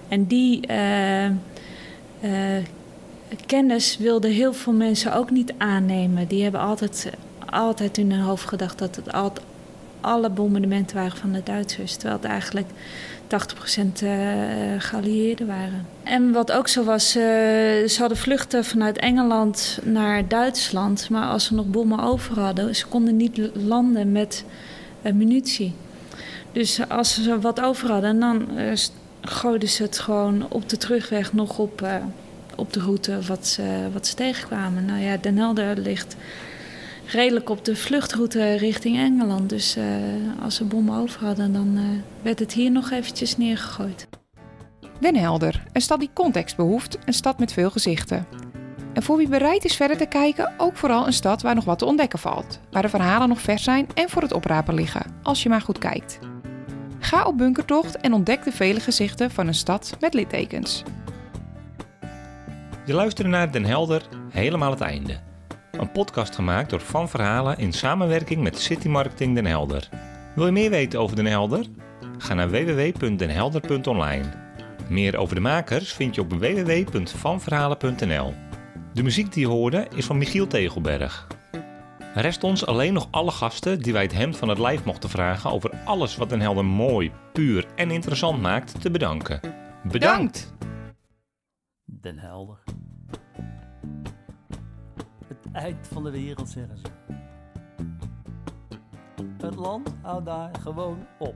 En 0.07 0.25
die 0.25 0.67
uh, 0.67 1.29
kennis 3.45 3.97
wilden 3.97 4.31
heel 4.31 4.53
veel 4.53 4.73
mensen 4.73 5.13
ook 5.13 5.29
niet 5.29 5.53
aannemen. 5.57 6.27
Die 6.27 6.43
hebben 6.43 6.61
altijd, 6.61 7.09
altijd 7.49 7.97
in 7.97 8.11
hun 8.11 8.21
hoofd 8.21 8.47
gedacht 8.47 8.77
dat 8.77 8.95
het 8.95 9.13
altijd, 9.13 9.45
alle 10.01 10.29
bombardementen 10.29 10.95
waren 10.95 11.17
van 11.17 11.31
de 11.31 11.43
Duitsers. 11.43 11.93
Terwijl 11.93 12.15
het 12.21 12.29
eigenlijk 12.29 12.67
80% 13.27 14.03
uh, 14.03 14.11
geallieerden 14.77 15.47
waren. 15.47 15.85
En 16.03 16.31
wat 16.31 16.51
ook 16.51 16.67
zo 16.67 16.83
was, 16.83 17.15
uh, 17.15 17.23
ze 17.23 17.95
hadden 17.97 18.17
vluchten 18.17 18.65
vanuit 18.65 18.97
Engeland 18.97 19.79
naar 19.83 20.27
Duitsland. 20.27 21.09
Maar 21.09 21.27
als 21.27 21.45
ze 21.45 21.53
nog 21.53 21.65
bommen 21.65 21.99
over 21.99 22.39
hadden, 22.39 22.75
ze 22.75 22.87
konden 22.87 23.17
niet 23.17 23.49
landen 23.53 24.11
met 24.11 24.43
uh, 25.01 25.13
munitie. 25.13 25.73
Dus 26.51 26.89
als 26.89 27.23
ze 27.23 27.39
wat 27.39 27.61
over 27.61 27.91
hadden, 27.91 28.19
dan 28.19 28.47
gooiden 29.21 29.69
ze 29.69 29.83
het 29.83 29.99
gewoon 29.99 30.45
op 30.49 30.69
de 30.69 30.77
terugweg 30.77 31.33
nog 31.33 31.57
op, 31.57 31.87
op 32.61 32.73
de 32.73 32.79
route 32.79 33.21
wat 33.21 33.47
ze, 33.47 33.89
wat 33.93 34.07
ze 34.07 34.15
tegenkwamen. 34.15 34.85
Nou 34.85 34.99
ja, 34.99 35.17
Den 35.17 35.37
Helder 35.37 35.77
ligt 35.77 36.15
redelijk 37.05 37.49
op 37.49 37.65
de 37.65 37.75
vluchtroute 37.75 38.53
richting 38.53 38.97
Engeland. 38.97 39.49
Dus 39.49 39.75
eh, 39.75 39.83
als 40.43 40.55
ze 40.55 40.63
bommen 40.63 40.97
over 40.97 41.25
hadden, 41.25 41.53
dan 41.53 41.77
eh, 41.77 41.83
werd 42.21 42.39
het 42.39 42.53
hier 42.53 42.71
nog 42.71 42.91
eventjes 42.91 43.37
neergegooid. 43.37 44.07
Den 44.99 45.15
Helder, 45.15 45.63
een 45.73 45.81
stad 45.81 45.99
die 45.99 46.09
context 46.13 46.55
behoeft, 46.55 46.97
een 47.05 47.13
stad 47.13 47.39
met 47.39 47.53
veel 47.53 47.69
gezichten. 47.69 48.27
En 48.93 49.03
voor 49.03 49.17
wie 49.17 49.27
bereid 49.29 49.65
is 49.65 49.75
verder 49.75 49.97
te 49.97 50.05
kijken, 50.05 50.53
ook 50.57 50.77
vooral 50.77 51.07
een 51.07 51.13
stad 51.13 51.41
waar 51.41 51.55
nog 51.55 51.65
wat 51.65 51.79
te 51.79 51.85
ontdekken 51.85 52.19
valt. 52.19 52.59
Waar 52.71 52.81
de 52.81 52.89
verhalen 52.89 53.29
nog 53.29 53.41
vers 53.41 53.63
zijn 53.63 53.87
en 53.93 54.09
voor 54.09 54.21
het 54.21 54.33
oprapen 54.33 54.73
liggen, 54.73 55.05
als 55.23 55.43
je 55.43 55.49
maar 55.49 55.61
goed 55.61 55.77
kijkt. 55.77 56.19
Ga 56.99 57.25
op 57.25 57.37
bunkertocht 57.37 57.97
en 57.97 58.13
ontdek 58.13 58.43
de 58.43 58.51
vele 58.51 58.79
gezichten 58.79 59.31
van 59.31 59.47
een 59.47 59.53
stad 59.53 59.95
met 59.99 60.13
littekens. 60.13 60.83
Je 62.85 62.93
luisterde 62.93 63.29
naar 63.29 63.51
Den 63.51 63.65
Helder, 63.65 64.01
helemaal 64.29 64.71
het 64.71 64.81
einde. 64.81 65.19
Een 65.71 65.91
podcast 65.91 66.35
gemaakt 66.35 66.69
door 66.69 66.79
Van 66.79 67.09
Verhalen 67.09 67.57
in 67.57 67.73
samenwerking 67.73 68.41
met 68.41 68.59
City 68.59 68.87
Marketing 68.87 69.35
Den 69.35 69.45
Helder. 69.45 69.89
Wil 70.35 70.45
je 70.45 70.51
meer 70.51 70.69
weten 70.69 70.99
over 70.99 71.15
Den 71.15 71.25
Helder? 71.25 71.65
Ga 72.17 72.33
naar 72.33 72.49
www.denhelder.online. 72.49 74.23
Meer 74.87 75.17
over 75.17 75.35
de 75.35 75.41
makers 75.41 75.93
vind 75.93 76.15
je 76.15 76.21
op 76.21 76.33
www.vanverhalen.nl. 76.33 78.33
De 78.93 79.03
muziek 79.03 79.33
die 79.33 79.41
je 79.41 79.47
hoorde 79.51 79.87
is 79.95 80.05
van 80.05 80.17
Michiel 80.17 80.47
Tegelberg. 80.47 81.27
Rest 82.13 82.43
ons 82.43 82.65
alleen 82.65 82.93
nog 82.93 83.07
alle 83.11 83.31
gasten 83.31 83.81
die 83.81 83.93
wij 83.93 84.03
het 84.03 84.13
hemd 84.13 84.37
van 84.37 84.49
het 84.49 84.59
lijf 84.59 84.83
mochten 84.83 85.09
vragen 85.09 85.51
over 85.51 85.71
alles 85.85 86.15
wat 86.15 86.29
Den 86.29 86.41
Helder 86.41 86.65
mooi, 86.65 87.11
puur 87.33 87.65
en 87.75 87.91
interessant 87.91 88.41
maakt 88.41 88.81
te 88.81 88.91
bedanken. 88.91 89.39
Bedankt! 89.83 90.53
Den 92.01 92.17
Helder. 92.17 92.63
Het 95.27 95.51
eind 95.51 95.87
van 95.87 96.03
de 96.03 96.11
wereld 96.11 96.49
zeggen 96.49 96.77
ze. 96.77 96.87
Het 99.37 99.55
land 99.55 99.93
houdt 100.01 100.25
daar 100.25 100.55
gewoon 100.59 100.97
op. 101.19 101.35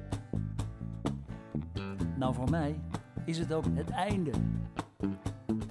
Nou, 2.17 2.33
voor 2.33 2.49
mij 2.49 2.79
is 3.25 3.37
het 3.37 3.53
ook 3.53 3.65
het 3.73 3.89
einde. 3.89 4.31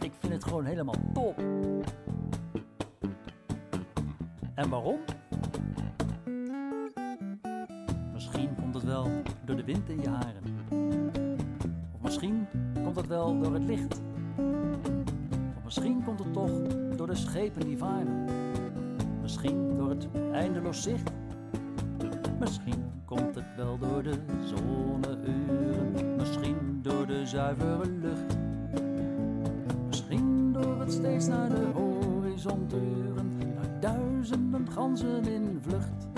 Ik 0.00 0.12
vind 0.18 0.32
het 0.32 0.44
gewoon 0.44 0.64
helemaal 0.64 0.94
top. 1.12 1.38
En 4.54 4.68
waarom? 4.68 5.00
Misschien 8.12 8.54
komt 8.54 8.74
het 8.74 8.84
wel 8.84 9.22
door 9.44 9.56
de 9.56 9.64
wind 9.64 9.88
in 9.88 10.00
je 10.00 10.08
haren. 10.08 10.42
Of 11.92 12.00
misschien 12.02 12.46
komt 12.82 12.96
het 12.96 13.06
wel 13.06 13.40
door 13.40 13.54
het 13.54 13.64
licht. 13.64 14.00
Misschien 15.64 16.04
komt 16.04 16.18
het 16.18 16.32
toch 16.32 16.50
door 16.96 17.06
de 17.06 17.14
schepen 17.14 17.64
die 17.64 17.78
varen. 17.78 18.24
Misschien 19.22 19.76
door 19.76 19.88
het 19.88 20.08
eindeloos 20.32 20.82
zicht. 20.82 21.10
Misschien 22.38 22.84
komt 23.04 23.34
het 23.34 23.44
wel 23.56 23.78
door 23.78 24.02
de 24.02 24.18
zonneuren. 24.44 26.16
Misschien 26.16 26.78
door 26.82 27.06
de 27.06 27.26
zuivere 27.26 27.90
lucht. 28.00 28.36
Misschien 29.86 30.52
door 30.52 30.80
het 30.80 30.92
steeds 30.92 31.26
naar 31.26 31.48
de 31.48 31.70
horizon 31.74 32.66
turen. 32.66 33.36
Naar 33.38 33.80
duizenden 33.80 34.70
ganzen 34.70 35.26
in 35.26 35.58
vlucht. 35.60 36.08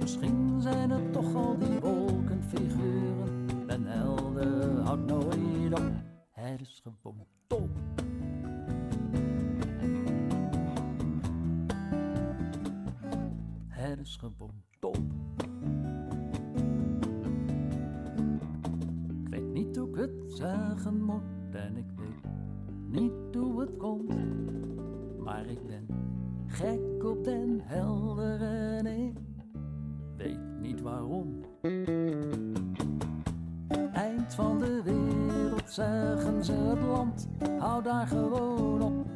Misschien 0.00 0.60
zijn 0.60 0.90
het 0.90 1.12
toch 1.12 1.34
al 1.34 1.58
die 1.58 1.80
wolkenfiguren. 1.80 3.46
Den 3.66 3.86
helder 3.86 4.80
houdt 4.80 5.06
nooit 5.06 5.72
op. 5.72 5.92
Het 6.30 6.60
is 6.60 6.80
gewoon 6.82 7.26
is. 14.04 14.18
Ik 19.22 19.28
weet 19.30 19.52
niet 19.52 19.76
hoe 19.76 19.88
ik 19.88 19.94
het 19.94 20.10
zeggen 20.26 21.04
moet 21.04 21.54
en 21.54 21.76
ik 21.76 21.90
weet 21.96 22.32
niet 22.88 23.34
hoe 23.34 23.60
het 23.60 23.76
komt. 23.76 24.14
Maar 25.18 25.46
ik 25.46 25.66
ben 25.66 25.86
gek 26.46 27.04
op 27.04 27.24
den 27.24 27.60
helder 27.62 28.40
en 28.40 28.86
ik 28.86 29.18
weet 30.16 30.60
niet 30.60 30.80
waarom. 30.80 31.40
Eind 33.92 34.34
van 34.34 34.58
de 34.58 34.82
wereld 34.84 35.70
zeggen 35.70 36.44
ze 36.44 36.52
het 36.52 36.82
land, 36.82 37.28
hou 37.58 37.82
daar 37.82 38.06
gewoon 38.06 38.82
op. 38.82 39.06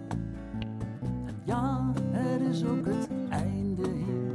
Ja, 1.44 1.92
het 2.10 2.40
is 2.40 2.64
ook 2.64 2.86
het 2.86 3.10
einde 3.28 3.88
hier. 3.88 4.27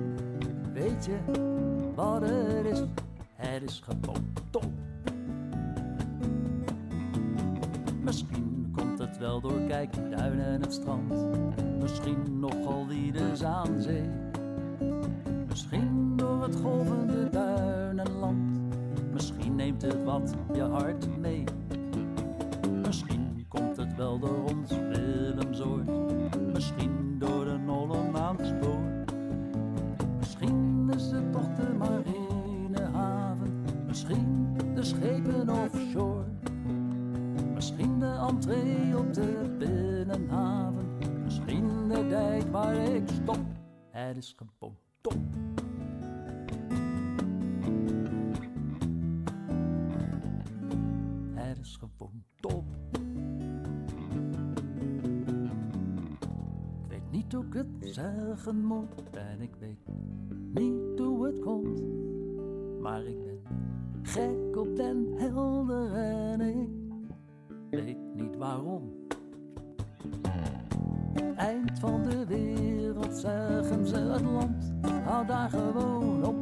Wat 1.95 2.21
het 2.21 2.65
is? 2.65 2.83
Het 3.35 3.63
is 3.63 3.81
gewoon 3.83 4.33
top. 4.49 4.65
Misschien 8.01 8.73
komt 8.75 8.99
het 8.99 9.17
wel 9.17 9.41
door 9.41 9.59
kijkduinen 9.67 10.45
en 10.45 10.61
het 10.61 10.73
strand. 10.73 11.13
Misschien 11.81 12.39
nogal 12.39 12.87
die 12.87 13.11
de 13.11 13.35
Zaanzee. 13.35 14.09
Misschien 15.47 16.13
door 16.15 16.43
het 16.43 16.55
golvende 16.55 17.29
duinenland. 17.29 18.59
Misschien 19.13 19.55
neemt 19.55 19.81
het 19.81 20.03
wat 20.03 20.35
je 20.53 20.61
hart 20.61 21.17
mee. 21.17 21.43
Misschien 22.85 23.45
komt 23.47 23.77
het 23.77 23.95
wel 23.95 24.19
door 24.19 24.43
Is 44.23 44.35
gewoon 44.37 44.75
top. 45.01 45.17
Het 51.33 51.59
is 51.59 51.75
gewoon 51.75 52.23
top. 52.39 52.63
Ik 56.81 56.87
weet 56.87 57.11
niet 57.11 57.33
hoe 57.33 57.45
ik 57.45 57.53
het 57.53 57.67
zeggen 57.81 58.65
moet 58.65 59.09
en 59.11 59.41
ik 59.41 59.55
weet 59.59 59.87
niet 60.53 60.99
hoe 60.99 61.25
het 61.25 61.39
komt. 61.39 61.81
Maar 62.79 63.05
ik 63.05 63.23
ben 63.23 63.41
gek 64.01 64.57
op 64.57 64.75
den 64.75 65.13
helder 65.15 65.93
en 65.93 66.41
ik 66.41 66.69
weet 67.69 68.15
niet 68.15 68.35
waarom. 68.35 68.91
Eind 71.35 71.79
van 71.79 72.03
de 72.03 72.25
wereld 72.25 72.62
zeggen 73.15 73.87
ze 73.87 73.95
het 73.95 74.21
land, 74.21 74.73
hou 75.03 75.25
daar 75.25 75.49
gewoon 75.49 76.25
op. 76.25 76.35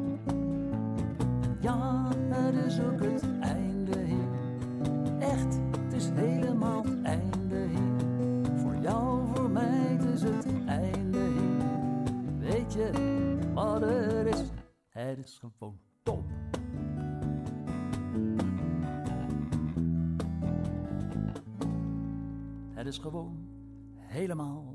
Ja, 1.60 2.08
het 2.30 2.66
is 2.66 2.80
ook 2.80 3.00
het 3.00 3.24
einde 3.40 4.00
hier. 4.00 4.30
Echt, 5.20 5.60
het 5.82 5.94
is 5.94 6.10
helemaal 6.10 6.84
het 6.84 7.02
einde 7.02 7.56
hier. 7.56 8.56
Voor 8.56 8.76
jou, 8.76 9.28
voor 9.34 9.50
mij, 9.50 9.98
het 9.98 10.04
is 10.04 10.22
het 10.22 10.46
einde 10.66 11.20
hier. 11.20 12.40
Weet 12.40 12.74
je 12.74 12.92
wat 13.54 13.82
het 13.82 14.28
is? 14.28 14.44
Het 14.90 15.18
is 15.18 15.40
gewoon 15.40 15.80
top. 16.04 16.24
Het 22.74 22.88
is 22.88 22.98
gewoon 22.98 23.38
helemaal 23.96 24.71